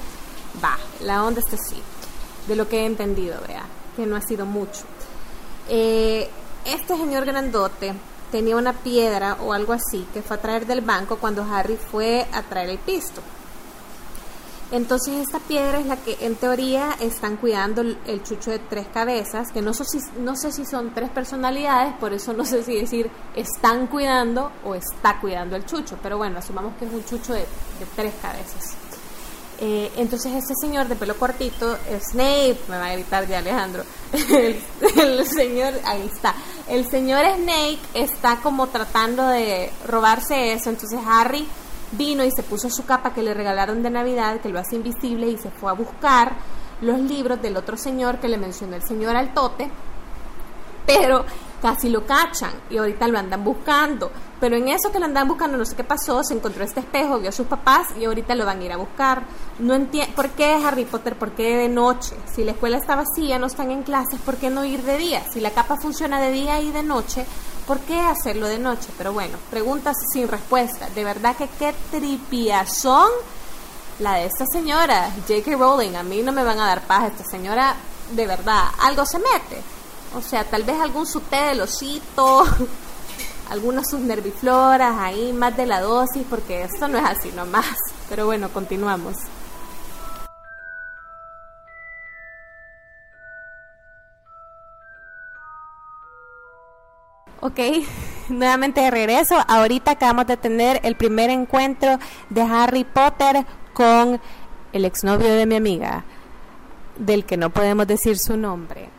Va, 0.63 0.75
la 1.01 1.23
onda 1.23 1.39
está 1.39 1.55
así, 1.55 1.79
de 2.47 2.55
lo 2.55 2.67
que 2.67 2.79
he 2.79 2.85
entendido, 2.87 3.39
vea, 3.47 3.63
que 3.95 4.07
no 4.07 4.15
ha 4.15 4.21
sido 4.21 4.47
mucho. 4.47 4.81
Eh, 5.69 6.27
este 6.65 6.97
señor 6.97 7.25
grandote 7.25 7.93
tenía 8.31 8.55
una 8.55 8.73
piedra 8.73 9.37
o 9.41 9.53
algo 9.53 9.73
así 9.73 10.07
que 10.13 10.21
fue 10.21 10.37
a 10.37 10.41
traer 10.41 10.65
del 10.65 10.81
banco 10.81 11.17
cuando 11.17 11.43
Harry 11.43 11.77
fue 11.77 12.27
a 12.31 12.41
traer 12.43 12.69
el 12.69 12.77
pisto. 12.79 13.21
Entonces 14.69 15.15
esta 15.15 15.39
piedra 15.39 15.79
es 15.79 15.85
la 15.85 15.95
que 15.95 16.17
en 16.19 16.35
teoría 16.35 16.89
están 16.99 17.37
cuidando 17.37 17.81
el, 17.81 18.23
chucho 18.23 18.51
de 18.51 18.59
tres 18.59 18.87
cabezas, 18.93 19.49
que 19.53 19.61
no 19.61 19.73
sé, 19.73 19.85
si, 19.85 19.99
no 20.19 20.35
sé 20.35 20.51
si 20.51 20.65
son 20.65 20.93
tres 20.93 21.09
personalidades, 21.09 21.93
por 21.93 22.11
eso 22.11 22.33
no 22.33 22.43
sé 22.43 22.63
si 22.63 22.75
decir 22.75 23.09
están 23.33 23.87
cuidando 23.87 24.51
o 24.65 24.75
está 24.75 25.21
cuidando 25.21 25.55
el 25.55 25.65
chucho, 25.65 25.97
pero 26.03 26.17
bueno, 26.17 26.39
asumamos 26.39 26.75
que 26.75 26.85
es 26.85 26.93
un 26.93 27.05
chucho 27.05 27.33
de, 27.33 27.45
tres 27.95 28.13
cabezas. 28.21 28.75
Eh, 29.59 29.91
entonces 29.97 30.33
este 30.33 30.53
señor 30.61 30.87
de 30.87 30.95
pelo 30.95 31.17
cortito, 31.17 31.77
Snape, 31.99 32.59
me 32.69 32.77
va 32.77 32.87
a 32.87 32.93
gritar 32.93 33.27
ya 33.27 33.39
Alejandro, 33.39 33.83
el 34.29 35.25
señor, 35.25 35.73
ahí 35.83 36.07
está, 36.13 36.35
el 36.67 36.87
señor 36.87 37.25
Snake 37.37 37.79
está 37.95 38.37
como 38.37 38.67
tratando 38.67 39.27
de 39.27 39.71
robarse 39.87 40.53
eso, 40.53 40.69
entonces 40.69 40.99
Harry 41.07 41.47
vino 41.91 42.23
y 42.23 42.29
se 42.29 42.43
puso 42.43 42.69
su 42.69 42.85
capa 42.85 43.13
que 43.13 43.23
le 43.23 43.33
regalaron 43.33 43.81
de 43.81 43.89
Navidad, 43.89 44.41
que 44.41 44.49
lo 44.49 44.59
hace 44.59 44.75
invisible, 44.75 45.27
y 45.27 45.37
se 45.37 45.49
fue 45.49 45.71
a 45.71 45.73
buscar 45.73 46.35
los 46.81 46.99
libros 46.99 47.41
del 47.41 47.57
otro 47.57 47.77
señor 47.77 48.19
que 48.19 48.27
le 48.27 48.37
mencionó 48.37 48.75
el 48.75 48.83
señor 48.83 49.15
Altote, 49.15 49.71
pero 50.85 51.25
casi 51.61 51.89
lo 51.89 52.05
cachan 52.05 52.51
y 52.69 52.77
ahorita 52.77 53.07
lo 53.07 53.19
andan 53.19 53.43
buscando. 53.43 54.11
Pero 54.39 54.55
en 54.55 54.67
eso 54.67 54.91
que 54.91 54.99
lo 54.99 55.05
andan 55.05 55.27
buscando, 55.27 55.57
no 55.57 55.65
sé 55.65 55.75
qué 55.75 55.83
pasó, 55.83 56.23
se 56.23 56.35
encontró 56.35 56.63
este 56.63 56.81
espejo, 56.81 57.19
vio 57.19 57.29
a 57.29 57.31
sus 57.31 57.47
papás 57.47 57.87
y 57.99 58.05
ahorita 58.05 58.35
lo 58.35 58.45
van 58.45 58.61
a 58.61 58.63
ir 58.63 58.71
a 58.71 58.77
buscar. 58.77 59.23
No 59.59 59.73
entiendo, 59.73 60.13
¿por 60.15 60.29
qué 60.29 60.53
Harry 60.53 60.85
Potter? 60.85 61.17
¿Por 61.17 61.31
qué 61.31 61.57
de 61.57 61.69
noche? 61.69 62.15
Si 62.33 62.43
la 62.43 62.51
escuela 62.51 62.77
está 62.77 62.95
vacía, 62.95 63.39
no 63.39 63.47
están 63.47 63.71
en 63.71 63.83
clases, 63.83 64.19
¿por 64.21 64.35
qué 64.37 64.49
no 64.49 64.63
ir 64.63 64.83
de 64.83 64.97
día? 64.97 65.23
Si 65.31 65.39
la 65.39 65.51
capa 65.51 65.77
funciona 65.77 66.21
de 66.21 66.31
día 66.31 66.61
y 66.61 66.71
de 66.71 66.83
noche, 66.83 67.25
¿por 67.65 67.79
qué 67.79 67.99
hacerlo 67.99 68.47
de 68.47 68.59
noche? 68.59 68.89
Pero 68.97 69.13
bueno, 69.13 69.37
preguntas 69.49 69.95
sin 70.13 70.27
respuesta. 70.27 70.87
De 70.93 71.03
verdad 71.03 71.35
que 71.35 71.47
qué 71.57 71.73
tripiazón 71.91 73.09
la 73.99 74.13
de 74.13 74.25
esta 74.25 74.45
señora, 74.45 75.11
J.K. 75.27 75.57
Rowling. 75.57 75.95
A 75.95 76.03
mí 76.03 76.21
no 76.21 76.31
me 76.31 76.43
van 76.43 76.59
a 76.59 76.67
dar 76.67 76.81
paz, 76.81 77.11
esta 77.11 77.23
señora, 77.23 77.75
de 78.11 78.27
verdad, 78.27 78.65
algo 78.81 79.05
se 79.05 79.17
mete. 79.17 79.76
O 80.15 80.21
sea, 80.21 80.43
tal 80.43 80.63
vez 80.63 80.79
algún 80.79 81.05
suté 81.05 81.37
del 81.37 81.61
osito 81.61 82.45
algunas 83.49 83.89
subnervifloras 83.89 84.95
ahí, 84.99 85.33
más 85.33 85.55
de 85.55 85.65
la 85.65 85.81
dosis, 85.81 86.23
porque 86.29 86.63
esto 86.63 86.87
no 86.87 86.97
es 86.97 87.05
así 87.05 87.31
nomás. 87.31 87.75
Pero 88.09 88.25
bueno, 88.25 88.49
continuamos. 88.49 89.15
Ok, 97.39 97.59
nuevamente 98.29 98.81
de 98.81 98.91
regreso. 98.91 99.35
Ahorita 99.47 99.91
acabamos 99.91 100.27
de 100.27 100.37
tener 100.37 100.81
el 100.83 100.95
primer 100.95 101.29
encuentro 101.29 101.99
de 102.29 102.41
Harry 102.41 102.83
Potter 102.83 103.45
con 103.73 104.19
el 104.73 104.85
exnovio 104.85 105.33
de 105.33 105.45
mi 105.45 105.55
amiga, 105.55 106.03
del 106.97 107.25
que 107.25 107.37
no 107.37 107.51
podemos 107.51 107.87
decir 107.87 108.17
su 108.17 108.35
nombre. 108.35 108.96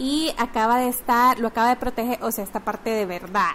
Y 0.00 0.34
acaba 0.38 0.78
de 0.78 0.88
estar, 0.88 1.38
lo 1.38 1.48
acaba 1.48 1.68
de 1.68 1.76
proteger, 1.76 2.18
o 2.24 2.32
sea, 2.32 2.42
esta 2.42 2.60
parte 2.60 2.90
de 2.90 3.06
verdad 3.06 3.52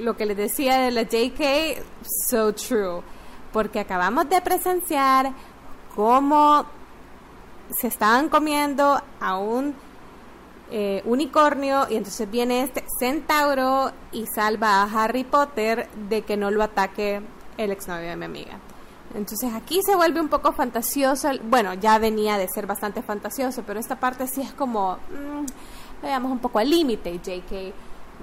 lo 0.00 0.16
que 0.16 0.26
les 0.26 0.36
decía 0.36 0.78
de 0.78 0.90
la 0.90 1.02
JK, 1.02 1.82
so 2.28 2.52
true, 2.54 3.02
porque 3.52 3.80
acabamos 3.80 4.28
de 4.28 4.40
presenciar 4.40 5.32
cómo 5.94 6.64
se 7.78 7.86
estaban 7.86 8.28
comiendo 8.28 9.00
a 9.20 9.38
un 9.38 9.74
eh, 10.70 11.02
unicornio 11.04 11.86
y 11.88 11.96
entonces 11.96 12.30
viene 12.30 12.62
este 12.62 12.84
centauro 12.98 13.92
y 14.12 14.26
salva 14.26 14.82
a 14.82 14.84
Harry 14.84 15.24
Potter 15.24 15.88
de 16.08 16.22
que 16.22 16.36
no 16.36 16.50
lo 16.50 16.62
ataque 16.62 17.20
el 17.56 17.70
exnovio 17.70 18.08
de 18.08 18.16
mi 18.16 18.24
amiga. 18.24 18.58
Entonces 19.14 19.52
aquí 19.54 19.80
se 19.82 19.96
vuelve 19.96 20.20
un 20.20 20.28
poco 20.28 20.52
fantasioso, 20.52 21.30
bueno, 21.44 21.74
ya 21.74 21.98
venía 21.98 22.38
de 22.38 22.48
ser 22.48 22.66
bastante 22.66 23.02
fantasioso, 23.02 23.64
pero 23.66 23.80
esta 23.80 23.98
parte 23.98 24.26
sí 24.28 24.40
es 24.40 24.52
como, 24.52 24.94
mm, 24.94 26.02
veamos 26.02 26.30
un 26.30 26.38
poco 26.38 26.60
al 26.60 26.70
límite, 26.70 27.18
JK 27.18 27.74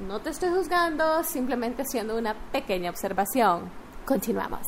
no 0.05 0.19
te 0.19 0.29
estoy 0.29 0.49
juzgando, 0.49 1.23
simplemente 1.23 1.81
haciendo 1.81 2.17
una 2.17 2.35
pequeña 2.51 2.91
observación. 2.91 3.69
Continuamos. 4.05 4.61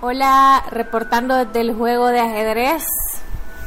Hola, 0.00 0.64
reportando 0.70 1.34
desde 1.36 1.60
el 1.60 1.74
juego 1.74 2.08
de 2.08 2.20
ajedrez. 2.20 2.84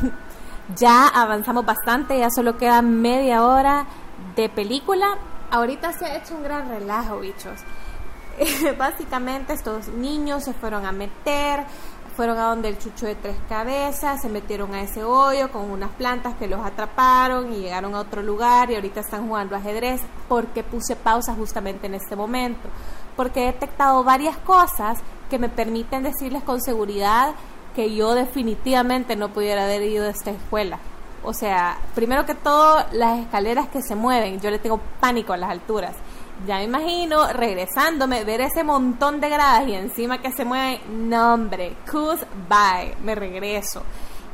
ya 0.76 1.08
avanzamos 1.08 1.66
bastante, 1.66 2.20
ya 2.20 2.30
solo 2.30 2.58
queda 2.58 2.82
media 2.82 3.46
hora 3.46 3.86
de 4.36 4.50
película. 4.50 5.18
Ahorita 5.50 5.94
se 5.94 6.06
ha 6.06 6.18
hecho 6.18 6.36
un 6.36 6.44
gran 6.44 6.70
relajo, 6.70 7.20
bichos. 7.20 7.60
Básicamente 8.78 9.54
estos 9.54 9.90
niños 9.90 10.44
se 10.44 10.54
fueron 10.54 10.86
a 10.86 10.92
meter 10.92 11.66
fueron 12.16 12.38
a 12.38 12.50
donde 12.50 12.70
el 12.70 12.78
chucho 12.78 13.06
de 13.06 13.16
tres 13.16 13.36
cabezas, 13.48 14.22
se 14.22 14.30
metieron 14.30 14.74
a 14.74 14.82
ese 14.82 15.04
hoyo 15.04 15.52
con 15.52 15.72
unas 15.72 15.92
plantas 15.92 16.36
que 16.36 16.48
los 16.48 16.64
atraparon 16.64 17.54
y 17.54 17.62
llegaron 17.62 17.96
a 17.96 18.00
otro 18.00 18.22
lugar 18.22 18.70
y 18.70 18.76
ahorita 18.76 19.00
están 19.00 19.28
jugando 19.28 19.56
ajedrez 19.56 20.02
porque 20.28 20.64
puse 20.64 20.96
pausa 20.96 21.34
justamente 21.34 21.88
en 21.88 21.96
este 21.96 22.16
momento, 22.16 22.70
porque 23.16 23.44
he 23.44 23.46
detectado 23.48 24.04
varias 24.04 24.38
cosas 24.38 25.00
que 25.30 25.40
me 25.40 25.50
permiten 25.50 26.04
decirles 26.04 26.44
con 26.44 26.62
seguridad 26.62 27.34
que 27.76 27.96
yo 27.96 28.14
definitivamente 28.14 29.16
no 29.16 29.30
pudiera 29.30 29.64
haber 29.64 29.82
ido 29.84 30.06
a 30.06 30.10
esta 30.10 30.32
escuela. 30.32 30.80
O 31.24 31.34
sea, 31.34 31.78
primero 31.94 32.26
que 32.26 32.36
todo, 32.36 32.84
las 32.94 33.20
escaleras 33.20 33.68
que 33.68 33.82
se 33.82 33.96
mueven, 33.96 34.40
yo 34.42 34.50
le 34.50 34.60
tengo 34.60 34.80
pánico 35.00 35.34
a 35.34 35.38
las 35.38 35.52
alturas 35.52 35.96
ya 36.46 36.58
me 36.58 36.64
imagino 36.64 37.28
regresándome, 37.28 38.24
ver 38.24 38.42
ese 38.42 38.64
montón 38.64 39.20
de 39.22 39.30
gradas 39.30 39.68
y 39.68 39.74
encima 39.74 40.22
que 40.22 40.32
se 40.32 40.46
mueve, 40.46 40.82
no 40.90 41.34
hombre, 41.34 41.76
cus 41.90 42.20
bye, 42.50 42.96
me 43.04 43.16
regreso. 43.16 43.84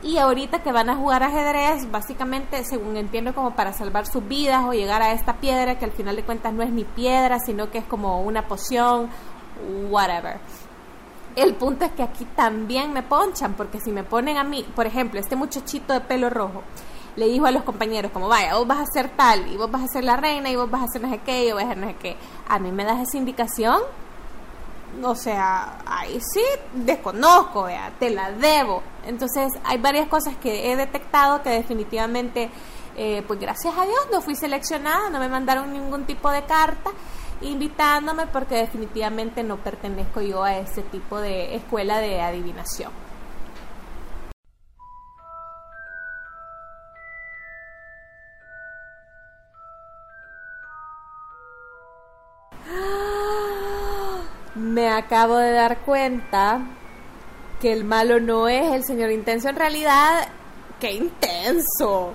Y 0.03 0.17
ahorita 0.17 0.61
que 0.61 0.71
van 0.71 0.89
a 0.89 0.95
jugar 0.95 1.23
ajedrez, 1.23 1.89
básicamente, 1.91 2.63
según 2.63 2.97
entiendo, 2.97 3.33
como 3.33 3.55
para 3.55 3.73
salvar 3.73 4.05
sus 4.05 4.25
vidas 4.25 4.63
o 4.63 4.71
llegar 4.71 5.01
a 5.01 5.11
esta 5.11 5.37
piedra, 5.37 5.77
que 5.77 5.85
al 5.85 5.91
final 5.91 6.15
de 6.15 6.23
cuentas 6.23 6.53
no 6.53 6.63
es 6.63 6.69
ni 6.69 6.83
piedra, 6.83 7.39
sino 7.39 7.71
que 7.71 7.79
es 7.79 7.85
como 7.85 8.21
una 8.21 8.47
poción, 8.47 9.09
whatever. 9.89 10.39
El 11.37 11.53
punto 11.53 11.85
es 11.85 11.91
que 11.91 12.01
aquí 12.01 12.25
también 12.35 12.93
me 12.93 13.03
ponchan, 13.03 13.53
porque 13.53 13.79
si 13.79 13.91
me 13.91 14.03
ponen 14.03 14.37
a 14.37 14.43
mí, 14.43 14.65
por 14.75 14.87
ejemplo, 14.87 15.19
este 15.19 15.35
muchachito 15.35 15.93
de 15.93 16.01
pelo 16.01 16.31
rojo, 16.31 16.63
le 17.15 17.27
dijo 17.27 17.45
a 17.45 17.51
los 17.51 17.61
compañeros, 17.61 18.11
como, 18.11 18.27
vaya, 18.27 18.55
vos 18.55 18.65
vas 18.65 18.79
a 18.79 18.85
ser 18.87 19.09
tal, 19.15 19.47
y 19.47 19.55
vos 19.55 19.69
vas 19.69 19.83
a 19.83 19.87
ser 19.87 20.03
la 20.03 20.17
reina, 20.17 20.49
y 20.49 20.55
vos 20.55 20.67
vas 20.71 20.81
a 20.81 20.87
ser 20.87 21.03
no 21.03 21.11
sé 21.11 21.19
qué, 21.19 21.45
y 21.45 21.51
vos 21.51 21.61
vas 21.61 21.65
a 21.65 21.73
ser 21.75 21.77
no 21.77 21.87
sé 21.89 21.95
qué. 21.97 22.17
A 22.47 22.57
mí 22.57 22.71
me 22.71 22.83
das 22.85 23.07
esa 23.07 23.17
indicación, 23.17 23.79
o 25.03 25.13
sea, 25.13 25.77
ahí 25.85 26.19
sí 26.33 26.41
desconozco, 26.73 27.67
te 27.99 28.09
la 28.09 28.31
debo. 28.31 28.81
Entonces, 29.05 29.53
hay 29.63 29.77
varias 29.77 30.07
cosas 30.07 30.37
que 30.37 30.71
he 30.71 30.75
detectado 30.75 31.43
que 31.43 31.51
definitivamente, 31.51 32.49
eh, 32.95 33.23
pues 33.27 33.39
gracias 33.39 33.77
a 33.77 33.85
Dios 33.85 34.07
no 34.11 34.21
fui 34.21 34.35
seleccionada, 34.35 35.11
no 35.11 35.19
me 35.19 35.29
mandaron 35.29 35.71
ningún 35.71 36.05
tipo 36.05 36.31
de 36.31 36.43
carta. 36.45 36.89
Invitándome 37.41 38.27
porque 38.27 38.55
definitivamente 38.55 39.43
no 39.43 39.57
pertenezco 39.57 40.21
yo 40.21 40.43
a 40.43 40.57
ese 40.57 40.81
tipo 40.83 41.19
de 41.19 41.55
escuela 41.55 41.99
de 41.99 42.21
adivinación. 42.21 42.91
Me 54.55 54.89
acabo 54.89 55.37
de 55.37 55.51
dar 55.51 55.79
cuenta 55.79 56.61
que 57.59 57.73
el 57.73 57.83
malo 57.83 58.19
no 58.19 58.47
es 58.47 58.71
el 58.73 58.83
señor 58.83 59.11
intenso. 59.11 59.49
En 59.49 59.55
realidad, 59.55 60.27
qué 60.79 60.91
intenso. 60.93 62.13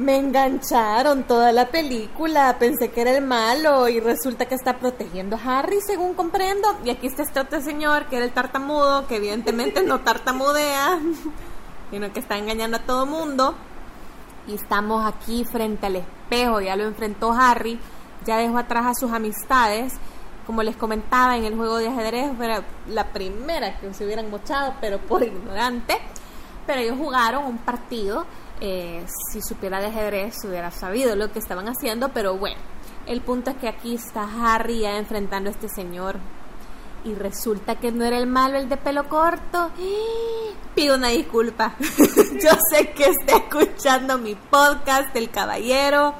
Me 0.00 0.16
engancharon 0.16 1.24
toda 1.24 1.52
la 1.52 1.66
película, 1.66 2.56
pensé 2.58 2.90
que 2.90 3.02
era 3.02 3.10
el 3.10 3.22
malo 3.22 3.86
y 3.86 4.00
resulta 4.00 4.46
que 4.46 4.54
está 4.54 4.78
protegiendo 4.78 5.36
a 5.36 5.58
Harry, 5.58 5.82
según 5.82 6.14
comprendo. 6.14 6.68
Y 6.86 6.88
aquí 6.88 7.06
está 7.06 7.22
este 7.22 7.38
otro 7.38 7.60
señor 7.60 8.06
que 8.06 8.16
era 8.16 8.24
el 8.24 8.32
tartamudo, 8.32 9.06
que 9.06 9.16
evidentemente 9.16 9.82
no 9.82 10.00
tartamudea, 10.00 10.98
sino 11.90 12.10
que 12.14 12.20
está 12.20 12.38
engañando 12.38 12.78
a 12.78 12.80
todo 12.80 13.04
mundo. 13.04 13.54
Y 14.48 14.54
estamos 14.54 15.04
aquí 15.04 15.44
frente 15.44 15.84
al 15.84 15.96
espejo, 15.96 16.62
ya 16.62 16.76
lo 16.76 16.84
enfrentó 16.84 17.32
Harry, 17.32 17.78
ya 18.24 18.38
dejó 18.38 18.56
atrás 18.56 18.86
a 18.86 18.94
sus 18.94 19.12
amistades. 19.12 19.92
Como 20.46 20.62
les 20.62 20.76
comentaba 20.76 21.36
en 21.36 21.44
el 21.44 21.56
juego 21.56 21.76
de 21.76 21.88
ajedrez, 21.88 22.40
era 22.40 22.62
la 22.88 23.12
primera 23.12 23.78
que 23.78 23.92
se 23.92 24.06
hubieran 24.06 24.30
mochado, 24.30 24.76
pero 24.80 24.98
por 24.98 25.22
ignorante. 25.22 25.98
Pero 26.66 26.80
ellos 26.80 26.96
jugaron 26.96 27.44
un 27.44 27.58
partido 27.58 28.24
eh, 28.60 29.04
si 29.30 29.40
supiera 29.40 29.80
de 29.80 29.86
ajedrez, 29.86 30.36
hubiera 30.44 30.70
sabido 30.70 31.16
lo 31.16 31.32
que 31.32 31.38
estaban 31.38 31.66
haciendo, 31.66 32.10
pero 32.10 32.36
bueno, 32.36 32.60
el 33.06 33.22
punto 33.22 33.50
es 33.50 33.56
que 33.56 33.68
aquí 33.68 33.94
está 33.94 34.28
Harry 34.42 34.80
ya 34.80 34.98
enfrentando 34.98 35.48
a 35.48 35.52
este 35.52 35.68
señor. 35.68 36.18
Y 37.02 37.14
resulta 37.14 37.76
que 37.76 37.92
no 37.92 38.04
era 38.04 38.18
el 38.18 38.26
malo 38.26 38.58
el 38.58 38.68
de 38.68 38.76
pelo 38.76 39.08
corto. 39.08 39.70
Pido 40.74 40.96
una 40.96 41.08
disculpa. 41.08 41.74
Yo 41.80 42.50
sé 42.70 42.90
que 42.92 43.06
está 43.06 43.38
escuchando 43.38 44.18
mi 44.18 44.34
podcast, 44.34 45.16
El 45.16 45.30
Caballero. 45.30 46.14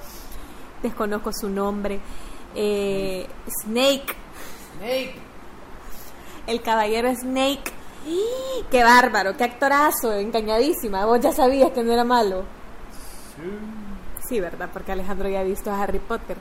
Desconozco 0.83 1.33
su 1.35 1.51
nombre. 1.51 2.01
Eh, 2.55 3.29
Snake. 3.63 4.17
Snake. 4.79 5.15
El 6.47 6.63
Caballero 6.63 7.15
Snake 7.15 7.80
¡Qué 8.71 8.85
bárbaro! 8.85 9.37
¡Qué 9.37 9.45
actorazo! 9.45 10.13
Engañadísima. 10.13 11.05
Vos 11.07 11.21
ya 11.21 11.33
sabías 11.33 11.73
que 11.73 11.83
no 11.83 11.93
era 11.93 12.05
malo. 12.05 12.45
Sí. 13.37 13.81
Sí, 14.31 14.39
¿verdad? 14.39 14.71
Porque 14.73 14.93
Alejandro 14.93 15.29
ya 15.29 15.41
ha 15.41 15.43
visto 15.43 15.73
a 15.73 15.83
Harry 15.83 15.99
Potter. 15.99 16.37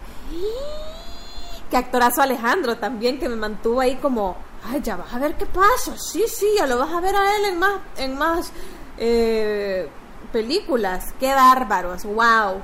¡Qué 1.72 1.76
actorazo 1.76 2.22
Alejandro 2.22 2.78
también 2.78 3.18
que 3.20 3.28
me 3.28 3.36
mantuvo 3.36 3.82
ahí 3.82 3.96
como, 3.96 4.38
ay, 4.64 4.80
ya 4.82 4.96
vas 4.96 5.12
a 5.12 5.18
ver 5.18 5.36
qué 5.36 5.48
pasa. 5.48 5.98
Sí, 5.98 6.24
sí, 6.28 6.46
ya 6.56 6.68
lo 6.68 6.78
vas 6.78 6.92
a 6.92 7.02
ver 7.02 7.16
a 7.16 7.36
él 7.36 7.46
en 7.46 7.58
más, 7.58 7.80
en 7.98 8.16
más 8.16 8.52
eh, 9.00 9.90
películas. 10.32 11.14
¡Qué 11.20 11.34
bárbaros! 11.34 12.04
¡Wow! 12.04 12.62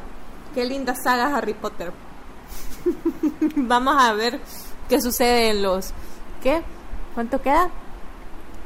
¡Qué 0.53 0.63
linda 0.63 0.93
saga 0.93 1.35
Harry 1.35 1.55
Potter! 1.55 1.91
Vamos 3.55 3.95
a 3.97 4.13
ver 4.13 4.39
qué 4.87 5.01
sucede 5.01 5.49
en 5.49 5.63
los... 5.63 5.91
¿Qué? 6.43 6.61
¿Cuánto 7.15 7.41
queda? 7.41 7.71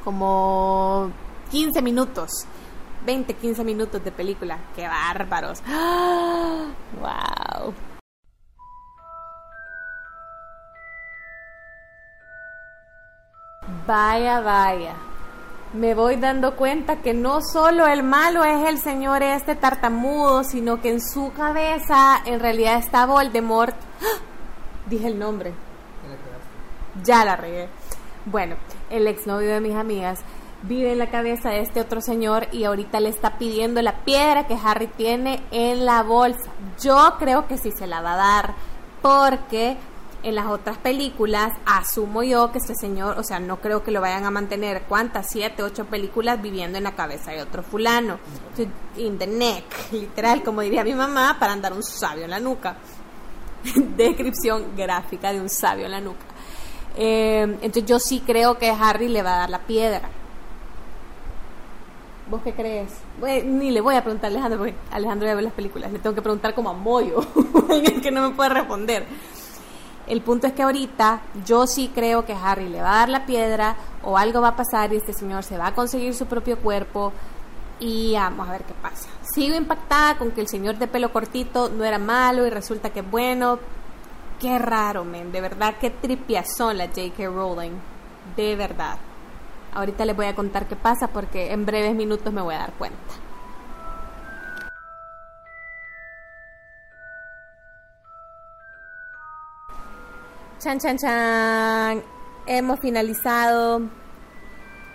Como 0.04 1.12
15 1.52 1.82
minutos. 1.82 2.30
20, 3.06 3.34
15 3.34 3.64
minutos 3.64 4.04
de 4.04 4.12
película. 4.12 4.60
¡Qué 4.76 4.88
bárbaros! 4.88 5.62
¡Wow! 7.00 7.74
Vaya, 13.88 14.42
vaya. 14.42 14.96
Me 15.74 15.94
voy 15.94 16.16
dando 16.16 16.56
cuenta 16.56 16.98
que 16.98 17.14
no 17.14 17.42
solo 17.42 17.86
el 17.86 18.02
malo 18.04 18.44
es 18.44 18.68
el 18.68 18.80
señor 18.80 19.22
este 19.22 19.56
tartamudo, 19.56 20.44
sino 20.44 20.82
que 20.82 20.90
en 20.90 21.02
su 21.02 21.32
cabeza 21.34 22.22
en 22.26 22.40
realidad 22.40 22.78
está 22.78 23.06
Voldemort. 23.06 23.76
Dije 24.90 25.08
el 25.08 25.20
nombre. 25.20 25.54
Ya 27.04 27.24
la 27.24 27.36
regué. 27.36 27.70
Bueno, 28.32 28.58
el 28.92 29.08
exnovio 29.08 29.50
de 29.50 29.60
mis 29.60 29.74
amigas 29.74 30.20
vive 30.62 30.92
en 30.92 31.00
la 31.00 31.10
cabeza 31.10 31.50
de 31.50 31.62
este 31.62 31.82
otro 31.82 32.00
señor 32.00 32.48
y 32.52 32.66
ahorita 32.66 33.00
le 33.00 33.10
está 33.10 33.40
pidiendo 33.40 33.82
la 33.82 34.04
piedra 34.04 34.46
que 34.46 34.56
Harry 34.64 34.86
tiene 34.86 35.42
en 35.50 35.84
la 35.84 36.04
bolsa. 36.04 36.52
Yo 36.80 37.16
creo 37.18 37.48
que 37.48 37.58
sí 37.58 37.72
se 37.72 37.88
la 37.88 38.02
va 38.02 38.14
a 38.14 38.18
dar 38.18 38.56
porque 39.02 39.78
en 40.22 40.36
las 40.36 40.46
otras 40.46 40.78
películas 40.78 41.54
asumo 41.66 42.22
yo 42.22 42.52
que 42.52 42.60
este 42.60 42.76
señor, 42.76 43.18
o 43.18 43.24
sea, 43.24 43.40
no 43.40 43.62
creo 43.62 43.82
que 43.82 43.90
lo 43.90 44.00
vayan 44.00 44.26
a 44.26 44.32
mantener, 44.32 44.84
¿cuántas? 44.84 45.28
Siete, 45.28 45.64
ocho 45.64 45.86
películas 45.86 46.40
viviendo 46.40 46.78
en 46.78 46.84
la 46.84 46.96
cabeza 46.96 47.32
de 47.32 47.42
otro 47.42 47.64
fulano. 47.64 48.20
In 48.98 49.18
the 49.18 49.26
neck, 49.26 49.64
literal, 49.92 50.44
como 50.44 50.62
diría 50.62 50.84
mi 50.84 50.94
mamá, 50.94 51.38
para 51.40 51.54
andar 51.54 51.74
un 51.74 51.82
sabio 51.82 52.26
en 52.26 52.30
la 52.30 52.40
nuca. 52.40 52.78
Descripción 53.98 54.76
gráfica 54.78 55.34
de 55.34 55.42
un 55.42 55.50
sabio 55.50 55.86
en 55.86 55.92
la 55.92 56.02
nuca. 56.02 56.29
Eh, 57.02 57.44
entonces 57.62 57.86
yo 57.86 57.98
sí 57.98 58.22
creo 58.26 58.58
que 58.58 58.70
Harry 58.70 59.08
le 59.08 59.24
va 59.24 59.36
a 59.36 59.40
dar 59.40 59.50
la 59.50 59.60
piedra. 59.60 60.02
¿Vos 62.30 62.42
qué 62.44 62.54
crees? 62.54 62.92
ni 63.46 63.72
le 63.72 63.82
voy 63.82 63.96
a 63.96 64.04
preguntar 64.04 64.30
a 64.30 64.32
Alejandro 64.32 64.60
porque 64.60 64.76
Alejandro 64.92 65.28
ya 65.28 65.36
ve 65.36 65.42
las 65.42 65.54
películas. 65.54 65.92
Le 65.94 66.00
tengo 66.00 66.14
que 66.14 66.22
preguntar 66.22 66.54
como 66.54 66.70
a 66.70 66.74
Moyo, 66.74 67.22
que 68.04 68.12
no 68.12 68.30
me 68.30 68.36
puede 68.36 68.50
responder. 68.50 69.06
El 70.08 70.22
punto 70.22 70.48
es 70.48 70.54
que 70.54 70.62
ahorita 70.62 71.22
yo 71.46 71.68
sí 71.68 71.90
creo 71.94 72.26
que 72.26 72.34
Harry 72.34 72.68
le 72.68 72.82
va 72.82 72.92
a 72.92 73.00
dar 73.00 73.10
la 73.10 73.26
piedra 73.26 73.78
o 74.04 74.18
algo 74.18 74.42
va 74.42 74.50
a 74.50 74.56
pasar 74.58 74.92
y 74.92 74.98
este 74.98 75.14
señor 75.14 75.44
se 75.44 75.58
va 75.58 75.68
a 75.68 75.76
conseguir 75.76 76.14
su 76.14 76.26
propio 76.26 76.58
cuerpo 76.60 77.14
y 77.80 78.14
vamos 78.14 78.50
a 78.50 78.52
ver 78.52 78.64
qué 78.64 78.74
pasa. 78.74 79.08
Sigo 79.34 79.56
impactada 79.56 80.18
con 80.18 80.32
que 80.32 80.42
el 80.42 80.48
señor 80.48 80.78
de 80.78 80.88
pelo 80.88 81.14
cortito 81.14 81.70
no 81.70 81.86
era 81.86 81.98
malo 81.98 82.46
y 82.46 82.50
resulta 82.50 82.90
que 82.90 83.00
es 83.00 83.10
bueno, 83.10 83.60
Qué 84.40 84.58
raro, 84.58 85.04
men. 85.04 85.32
De 85.32 85.42
verdad, 85.42 85.76
qué 85.80 85.90
tripiazón 85.90 86.78
la 86.78 86.88
J.K. 86.88 87.28
Rowling. 87.28 87.74
De 88.36 88.56
verdad. 88.56 88.98
Ahorita 89.74 90.06
les 90.06 90.16
voy 90.16 90.28
a 90.28 90.36
contar 90.36 90.68
qué 90.68 90.76
pasa 90.76 91.08
porque 91.08 91.52
en 91.52 91.66
breves 91.66 91.94
minutos 91.94 92.34
me 92.34 92.42
voy 92.42 92.56
a 92.56 92.60
dar 92.60 92.74
cuenta. 92.74 92.98
Chan, 100.60 100.80
chan, 100.80 100.98
chan. 100.98 102.04
Hemos 102.46 102.80
finalizado 102.80 103.82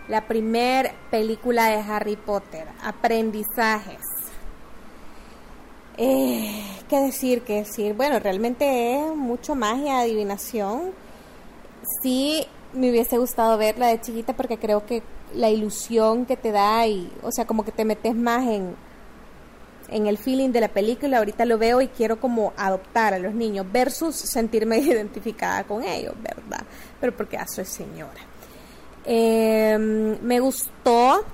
la 0.09 0.27
primer 0.27 0.93
película 1.11 1.67
de 1.67 1.77
Harry 1.77 2.17
Potter, 2.17 2.67
Aprendizajes. 2.83 4.03
Eh, 5.97 6.74
¿Qué 6.89 7.01
decir? 7.01 7.43
¿Qué 7.43 7.55
decir? 7.55 7.95
Bueno, 7.95 8.19
realmente 8.19 9.01
es 9.01 9.17
mucho 9.17 9.55
magia, 9.55 10.01
adivinación. 10.01 10.93
Sí, 12.03 12.47
me 12.75 12.91
hubiese 12.91 13.17
gustado 13.17 13.57
verla 13.57 13.87
de 13.87 14.01
chiquita 14.01 14.35
porque 14.35 14.59
creo 14.59 14.85
que 14.85 15.03
la 15.35 15.49
ilusión 15.49 16.27
que 16.27 16.37
te 16.37 16.53
da 16.53 16.87
y, 16.87 17.11
o 17.23 17.33
sea, 17.33 17.47
como 17.47 17.65
que 17.65 17.73
te 17.73 17.87
metes 17.87 18.15
más 18.15 18.47
en, 18.47 18.77
en 19.89 20.07
el 20.07 20.19
feeling 20.19 20.51
de 20.51 20.61
la 20.61 20.69
película. 20.69 21.19
Ahorita 21.19 21.47
lo 21.47 21.57
veo 21.57 21.81
y 21.81 21.89
quiero 21.89 22.21
como 22.21 22.53
adoptar 22.57 23.15
a 23.15 23.19
los 23.19 23.33
niños 23.33 23.67
versus 23.73 24.15
sentirme 24.15 24.77
identificada 24.81 25.65
con 25.65 25.83
ellos, 25.83 26.15
¿verdad? 26.23 26.67
Pero 27.01 27.17
porque 27.17 27.39
ya 27.39 27.47
soy 27.47 27.65
señora. 27.65 28.21
Em, 29.07 30.19
me 30.21 30.39
gustó 30.41 31.25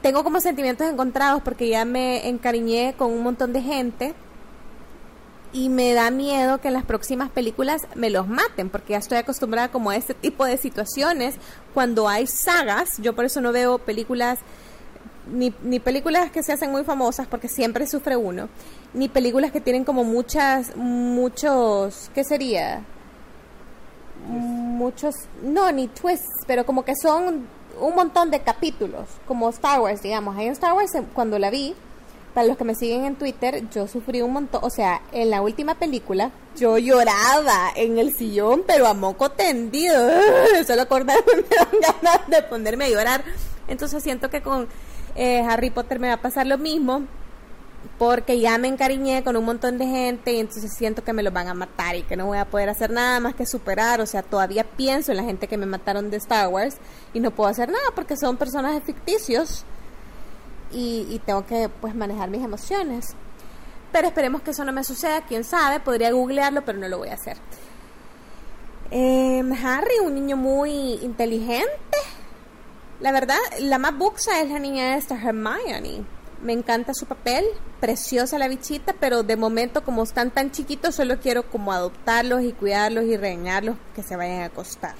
tengo 0.00 0.24
como 0.24 0.40
sentimientos 0.40 0.88
encontrados 0.88 1.42
porque 1.42 1.68
ya 1.68 1.84
me 1.84 2.28
encariñé 2.28 2.94
con 2.96 3.10
un 3.10 3.22
montón 3.22 3.52
de 3.52 3.60
gente 3.60 4.14
y 5.52 5.68
me 5.68 5.94
da 5.94 6.10
miedo 6.10 6.60
que 6.60 6.68
en 6.68 6.74
las 6.74 6.84
próximas 6.84 7.30
películas 7.30 7.86
me 7.94 8.10
los 8.10 8.28
maten 8.28 8.68
porque 8.68 8.92
ya 8.92 8.98
estoy 8.98 9.18
acostumbrada 9.18 9.70
como 9.70 9.90
a 9.90 9.96
este 9.96 10.14
tipo 10.14 10.44
de 10.44 10.58
situaciones 10.58 11.36
cuando 11.74 12.08
hay 12.08 12.26
sagas, 12.26 12.98
yo 12.98 13.14
por 13.14 13.24
eso 13.24 13.40
no 13.40 13.52
veo 13.52 13.78
películas 13.78 14.38
ni, 15.32 15.52
ni 15.62 15.80
películas 15.80 16.30
que 16.30 16.42
se 16.42 16.52
hacen 16.52 16.70
muy 16.70 16.84
famosas 16.84 17.26
porque 17.26 17.48
siempre 17.48 17.86
sufre 17.86 18.16
uno, 18.16 18.48
ni 18.94 19.08
películas 19.08 19.52
que 19.52 19.60
tienen 19.60 19.84
como 19.84 20.04
muchas, 20.04 20.76
muchos, 20.76 22.10
¿qué 22.14 22.24
sería? 22.24 22.82
Muchos, 24.28 25.14
no, 25.42 25.70
ni 25.72 25.88
twists, 25.88 26.44
pero 26.46 26.64
como 26.64 26.84
que 26.84 26.94
son 26.96 27.46
un 27.80 27.94
montón 27.94 28.30
de 28.30 28.40
capítulos, 28.40 29.08
como 29.26 29.48
Star 29.50 29.80
Wars, 29.80 30.02
digamos. 30.02 30.36
Ahí 30.36 30.46
en 30.46 30.52
Star 30.52 30.72
Wars, 30.72 30.92
cuando 31.14 31.38
la 31.38 31.50
vi, 31.50 31.74
para 32.36 32.48
los 32.48 32.58
que 32.58 32.64
me 32.64 32.74
siguen 32.74 33.06
en 33.06 33.16
Twitter, 33.16 33.66
yo 33.70 33.88
sufrí 33.88 34.20
un 34.20 34.30
montón. 34.30 34.60
O 34.62 34.68
sea, 34.68 35.00
en 35.10 35.30
la 35.30 35.40
última 35.40 35.76
película, 35.76 36.32
yo 36.54 36.76
lloraba 36.76 37.70
en 37.74 37.96
el 37.96 38.14
sillón, 38.14 38.62
pero 38.66 38.86
a 38.86 38.92
moco 38.92 39.30
tendido. 39.30 40.10
Solo 40.66 40.82
acordarme 40.82 41.22
me 41.34 41.56
dan 41.56 41.96
ganas 42.02 42.28
de 42.28 42.42
ponerme 42.42 42.84
a 42.84 42.88
llorar. 42.90 43.24
Entonces 43.68 44.02
siento 44.02 44.28
que 44.28 44.42
con 44.42 44.68
eh, 45.14 45.40
Harry 45.48 45.70
Potter 45.70 45.98
me 45.98 46.08
va 46.08 46.12
a 46.12 46.20
pasar 46.20 46.46
lo 46.46 46.58
mismo. 46.58 47.04
porque 47.98 48.38
ya 48.38 48.58
me 48.58 48.68
encariñé 48.68 49.24
con 49.24 49.34
un 49.38 49.44
montón 49.46 49.78
de 49.78 49.86
gente 49.86 50.34
y 50.34 50.40
entonces 50.40 50.70
siento 50.76 51.02
que 51.02 51.14
me 51.14 51.22
los 51.22 51.32
van 51.32 51.48
a 51.48 51.54
matar 51.54 51.96
y 51.96 52.02
que 52.02 52.16
no 52.16 52.26
voy 52.26 52.36
a 52.36 52.44
poder 52.44 52.68
hacer 52.68 52.90
nada 52.90 53.18
más 53.18 53.34
que 53.34 53.46
superar, 53.46 54.02
o 54.02 54.06
sea, 54.06 54.22
todavía 54.22 54.64
pienso 54.64 55.12
en 55.12 55.16
la 55.16 55.22
gente 55.22 55.46
que 55.48 55.56
me 55.56 55.64
mataron 55.64 56.10
de 56.10 56.18
Star 56.18 56.48
Wars 56.48 56.76
y 57.14 57.20
no 57.20 57.30
puedo 57.30 57.48
hacer 57.48 57.70
nada 57.70 57.86
porque 57.94 58.18
son 58.18 58.36
personajes 58.36 58.82
ficticios 58.84 59.64
y, 60.72 61.06
y 61.10 61.20
tengo 61.24 61.46
que 61.46 61.68
pues 61.68 61.94
manejar 61.94 62.30
mis 62.30 62.42
emociones. 62.42 63.14
Pero 63.92 64.08
esperemos 64.08 64.42
que 64.42 64.50
eso 64.50 64.64
no 64.64 64.72
me 64.72 64.84
suceda, 64.84 65.24
quién 65.26 65.44
sabe, 65.44 65.80
podría 65.80 66.12
googlearlo, 66.12 66.64
pero 66.64 66.78
no 66.78 66.88
lo 66.88 66.98
voy 66.98 67.08
a 67.08 67.14
hacer. 67.14 67.36
Em, 68.90 69.52
Harry, 69.52 69.98
un 70.02 70.14
niño 70.14 70.36
muy 70.36 70.70
inteligente. 71.02 71.96
La 73.00 73.12
verdad, 73.12 73.38
la 73.60 73.78
más 73.78 73.96
buxa 73.96 74.40
es 74.40 74.50
la 74.50 74.58
niña 74.58 74.96
esta, 74.96 75.14
Hermione. 75.14 76.04
Me 76.42 76.52
encanta 76.52 76.92
su 76.94 77.06
papel, 77.06 77.44
preciosa 77.80 78.38
la 78.38 78.48
bichita, 78.48 78.94
pero 79.00 79.22
de 79.22 79.36
momento 79.36 79.82
como 79.82 80.02
están 80.02 80.30
tan 80.30 80.50
chiquitos 80.50 80.94
solo 80.94 81.18
quiero 81.18 81.48
como 81.50 81.72
adoptarlos 81.72 82.42
y 82.42 82.52
cuidarlos 82.52 83.04
y 83.04 83.16
regañarlos 83.16 83.76
que 83.94 84.02
se 84.02 84.16
vayan 84.16 84.42
a 84.42 84.46
acostar. 84.46 84.94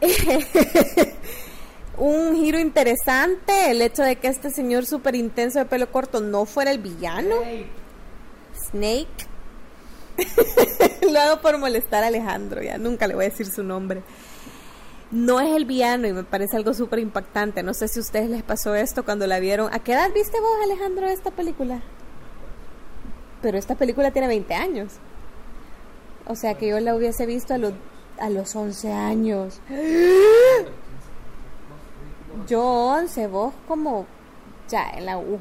un 1.98 2.36
giro 2.36 2.58
interesante 2.58 3.70
el 3.70 3.82
hecho 3.82 4.02
de 4.02 4.16
que 4.16 4.28
este 4.28 4.50
señor 4.50 4.86
súper 4.86 5.14
intenso 5.14 5.58
de 5.58 5.64
pelo 5.66 5.90
corto 5.90 6.20
no 6.20 6.46
fuera 6.46 6.70
el 6.70 6.78
villano. 6.78 7.36
Snake. 7.36 7.66
Snake. 8.70 9.26
Lo 11.12 11.20
hago 11.20 11.40
por 11.40 11.58
molestar 11.58 12.04
a 12.04 12.08
Alejandro, 12.08 12.62
ya 12.62 12.78
nunca 12.78 13.06
le 13.06 13.14
voy 13.14 13.26
a 13.26 13.28
decir 13.28 13.46
su 13.46 13.62
nombre. 13.62 14.02
No 15.10 15.40
es 15.40 15.54
el 15.56 15.64
villano 15.64 16.06
y 16.06 16.12
me 16.12 16.22
parece 16.22 16.56
algo 16.56 16.72
súper 16.72 17.00
impactante. 17.00 17.62
No 17.62 17.74
sé 17.74 17.88
si 17.88 17.98
a 17.98 18.02
ustedes 18.02 18.30
les 18.30 18.44
pasó 18.44 18.74
esto 18.74 19.04
cuando 19.04 19.26
la 19.26 19.40
vieron. 19.40 19.72
¿A 19.74 19.80
qué 19.80 19.92
edad 19.92 20.12
viste 20.14 20.38
vos, 20.40 20.56
Alejandro, 20.62 21.06
esta 21.08 21.32
película? 21.32 21.82
Pero 23.42 23.58
esta 23.58 23.74
película 23.74 24.12
tiene 24.12 24.28
20 24.28 24.54
años. 24.54 24.92
O 26.26 26.36
sea 26.36 26.54
que 26.54 26.68
yo 26.68 26.78
la 26.78 26.94
hubiese 26.94 27.26
visto 27.26 27.54
a 27.54 27.58
los, 27.58 27.72
a 28.20 28.30
los 28.30 28.54
11 28.54 28.92
años. 28.92 29.60
Yo 32.46 32.62
11, 32.62 33.26
vos 33.28 33.52
como 33.68 34.06
ya 34.68 34.90
en 34.90 35.06
la 35.06 35.18
U. 35.18 35.38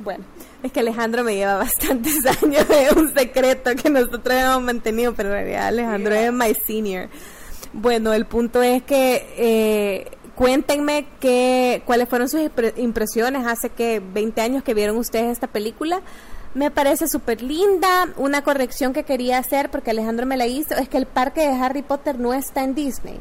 Bueno, 0.00 0.24
es 0.62 0.70
que 0.70 0.80
Alejandro 0.80 1.24
me 1.24 1.34
lleva 1.34 1.56
bastantes 1.56 2.24
años 2.42 2.68
de 2.68 2.88
un 2.96 3.12
secreto 3.14 3.70
que 3.74 3.90
nosotros 3.90 4.32
hemos 4.32 4.62
mantenido, 4.62 5.12
pero 5.14 5.30
en 5.30 5.34
realidad 5.34 5.66
Alejandro 5.68 6.14
es 6.14 6.32
my 6.32 6.54
senior. 6.54 7.08
Bueno, 7.72 8.12
el 8.12 8.24
punto 8.24 8.62
es 8.62 8.82
que 8.84 9.26
eh, 9.36 10.10
cuéntenme 10.36 11.06
que, 11.20 11.82
cuáles 11.84 12.08
fueron 12.08 12.28
sus 12.28 12.40
impre- 12.40 12.74
impresiones 12.76 13.46
hace 13.46 13.70
que 13.70 14.00
20 14.00 14.40
años 14.40 14.62
que 14.62 14.72
vieron 14.74 14.96
ustedes 14.98 15.32
esta 15.32 15.48
película. 15.48 16.00
Me 16.54 16.70
parece 16.70 17.08
súper 17.08 17.42
linda. 17.42 18.08
Una 18.16 18.42
corrección 18.42 18.92
que 18.92 19.02
quería 19.04 19.38
hacer, 19.38 19.68
porque 19.70 19.90
Alejandro 19.90 20.26
me 20.26 20.36
la 20.36 20.46
hizo, 20.46 20.74
es 20.76 20.88
que 20.88 20.96
el 20.96 21.06
parque 21.06 21.40
de 21.40 21.48
Harry 21.60 21.82
Potter 21.82 22.18
no 22.20 22.32
está 22.34 22.62
en 22.62 22.74
Disney. 22.74 23.18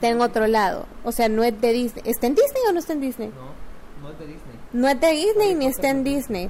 Está 0.00 0.08
en 0.08 0.22
otro 0.22 0.46
lado. 0.46 0.86
O 1.04 1.12
sea, 1.12 1.28
no 1.28 1.44
es 1.44 1.60
de 1.60 1.74
Disney. 1.74 2.02
¿Está 2.06 2.26
en 2.26 2.34
Disney 2.34 2.62
o 2.66 2.72
no 2.72 2.78
está 2.78 2.94
en 2.94 3.02
Disney? 3.02 3.28
No, 3.28 4.02
no 4.02 4.10
es 4.10 4.18
de 4.18 4.26
Disney. 4.28 4.56
No 4.72 4.88
es 4.88 4.98
de 4.98 5.10
Disney 5.10 5.54
ni 5.54 5.66
está 5.66 5.90
en. 5.90 6.04
Disney. 6.04 6.48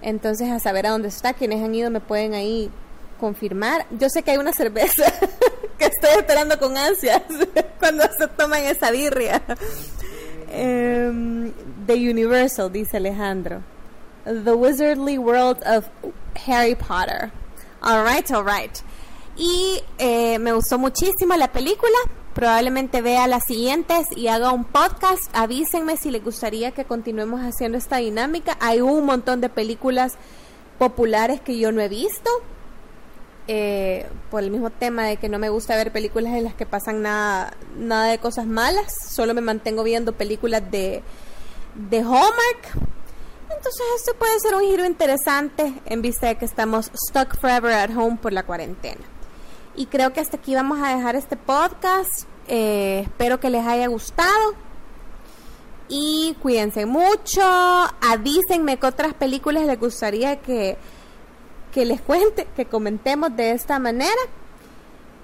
Entonces, 0.00 0.50
a 0.50 0.58
saber 0.60 0.86
a 0.86 0.92
dónde 0.92 1.08
está, 1.08 1.34
quienes 1.34 1.62
han 1.62 1.74
ido 1.74 1.90
me 1.90 2.00
pueden 2.00 2.32
ahí 2.32 2.70
confirmar. 3.20 3.84
Yo 3.90 4.08
sé 4.08 4.22
que 4.22 4.30
hay 4.30 4.38
una 4.38 4.54
cerveza 4.54 5.04
que 5.78 5.84
estoy 5.84 6.08
esperando 6.16 6.58
con 6.58 6.74
ansias 6.78 7.20
cuando 7.78 8.04
se 8.18 8.28
toman 8.28 8.62
esa 8.62 8.90
birria. 8.90 9.42
Em, 10.50 11.52
The 11.86 11.92
Universal, 11.96 12.72
dice 12.72 12.96
Alejandro. 12.96 13.60
The 14.24 14.54
Wizardly 14.54 15.18
World 15.18 15.62
of 15.66 15.84
Harry 16.46 16.74
Potter. 16.74 17.30
Alright, 17.82 18.30
alright. 18.30 18.78
Y 19.36 19.82
eh, 19.98 20.38
me 20.38 20.54
gustó 20.54 20.78
muchísimo 20.78 21.36
la 21.36 21.52
película. 21.52 21.98
Probablemente 22.36 23.00
vea 23.00 23.26
las 23.26 23.44
siguientes 23.46 24.06
y 24.14 24.28
haga 24.28 24.52
un 24.52 24.64
podcast. 24.64 25.22
Avísenme 25.32 25.96
si 25.96 26.10
les 26.10 26.22
gustaría 26.22 26.70
que 26.72 26.84
continuemos 26.84 27.40
haciendo 27.40 27.78
esta 27.78 27.96
dinámica. 27.96 28.58
Hay 28.60 28.82
un 28.82 29.06
montón 29.06 29.40
de 29.40 29.48
películas 29.48 30.12
populares 30.78 31.40
que 31.40 31.58
yo 31.58 31.72
no 31.72 31.80
he 31.80 31.88
visto. 31.88 32.30
eh, 33.48 34.06
por 34.30 34.42
el 34.42 34.50
mismo 34.50 34.68
tema 34.70 35.04
de 35.04 35.16
que 35.16 35.28
no 35.30 35.38
me 35.38 35.48
gusta 35.48 35.76
ver 35.76 35.92
películas 35.92 36.34
en 36.34 36.44
las 36.44 36.54
que 36.54 36.66
pasan 36.66 37.00
nada, 37.00 37.54
nada 37.76 38.06
de 38.10 38.18
cosas 38.18 38.44
malas. 38.46 38.92
Solo 39.08 39.32
me 39.34 39.40
mantengo 39.40 39.82
viendo 39.82 40.12
películas 40.12 40.62
de, 40.70 41.02
de 41.74 41.98
Hallmark. 42.00 42.74
Entonces 43.44 43.82
esto 43.96 44.12
puede 44.18 44.38
ser 44.40 44.54
un 44.56 44.62
giro 44.62 44.84
interesante 44.84 45.72
en 45.86 46.02
vista 46.02 46.26
de 46.26 46.36
que 46.36 46.44
estamos 46.44 46.90
stuck 47.08 47.38
forever 47.40 47.72
at 47.72 47.96
home 47.96 48.18
por 48.20 48.32
la 48.32 48.42
cuarentena. 48.42 49.00
Y 49.76 49.86
creo 49.86 50.12
que 50.12 50.20
hasta 50.20 50.38
aquí 50.38 50.54
vamos 50.54 50.78
a 50.82 50.96
dejar 50.96 51.16
este 51.16 51.36
podcast. 51.36 52.26
Eh, 52.48 53.00
espero 53.04 53.38
que 53.40 53.50
les 53.50 53.66
haya 53.66 53.86
gustado. 53.88 54.54
Y 55.88 56.36
cuídense 56.42 56.86
mucho. 56.86 57.42
Avísenme 57.42 58.78
qué 58.78 58.86
otras 58.86 59.14
películas 59.14 59.64
les 59.64 59.78
gustaría 59.78 60.36
que, 60.36 60.76
que 61.72 61.84
les 61.84 62.00
cuente, 62.00 62.46
que 62.56 62.64
comentemos 62.66 63.36
de 63.36 63.52
esta 63.52 63.78
manera. 63.78 64.10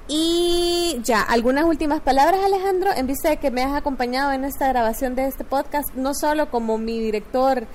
Y 0.08 1.00
ya, 1.02 1.22
algunas 1.22 1.64
últimas 1.64 2.00
palabras, 2.00 2.44
Alejandro, 2.44 2.90
en 2.94 3.06
vista 3.06 3.30
de 3.30 3.38
que 3.38 3.50
me 3.50 3.62
has 3.62 3.72
acompañado 3.72 4.32
en 4.32 4.44
esta 4.44 4.68
grabación 4.68 5.14
de 5.14 5.26
este 5.26 5.44
podcast, 5.44 5.94
no 5.94 6.12
solo 6.12 6.50
como 6.50 6.76
mi 6.76 7.00
director 7.00 7.66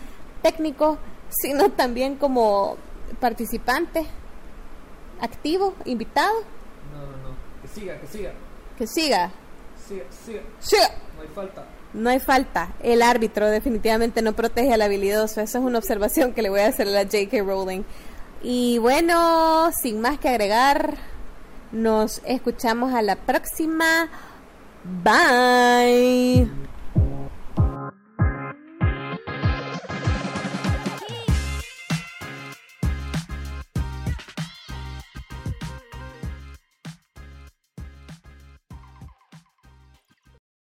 técnico, 0.41 0.97
sino 1.29 1.69
también 1.69 2.15
como 2.15 2.77
participante, 3.19 4.05
activo, 5.21 5.73
invitado, 5.85 6.33
No, 6.93 6.99
no, 6.99 7.29
no. 7.29 7.35
Que 7.61 7.66
siga, 7.79 7.99
que 7.99 8.07
siga. 8.07 8.31
que 8.77 8.87
siga. 8.87 9.31
Siga, 9.87 10.03
siga. 10.25 10.41
¡Siga! 10.59 10.89
No 11.15 11.21
hay 11.21 11.27
falta. 11.33 11.65
No 11.93 12.09
hay 12.09 12.19
falta. 12.19 12.73
El 12.83 13.01
árbitro 13.01 13.49
definitivamente 13.49 14.21
no 14.21 14.33
protege 14.33 14.73
al 14.73 14.81
habilidoso. 14.81 15.41
Esa 15.41 15.59
es 15.59 15.63
una 15.63 15.77
observación 15.77 16.33
que 16.33 16.41
le 16.41 16.49
voy 16.49 16.59
a 16.59 16.67
hacer 16.67 16.87
a 16.87 16.91
la 16.91 17.03
J.K. 17.03 17.41
Rowling. 17.43 17.83
Y 18.43 18.77
bueno, 18.79 19.71
sin 19.71 20.01
más 20.01 20.19
que 20.19 20.29
agregar, 20.29 20.95
nos 21.71 22.21
escuchamos 22.25 22.93
a 22.93 23.01
la 23.01 23.15
próxima. 23.15 24.09
Bye. 25.03 26.49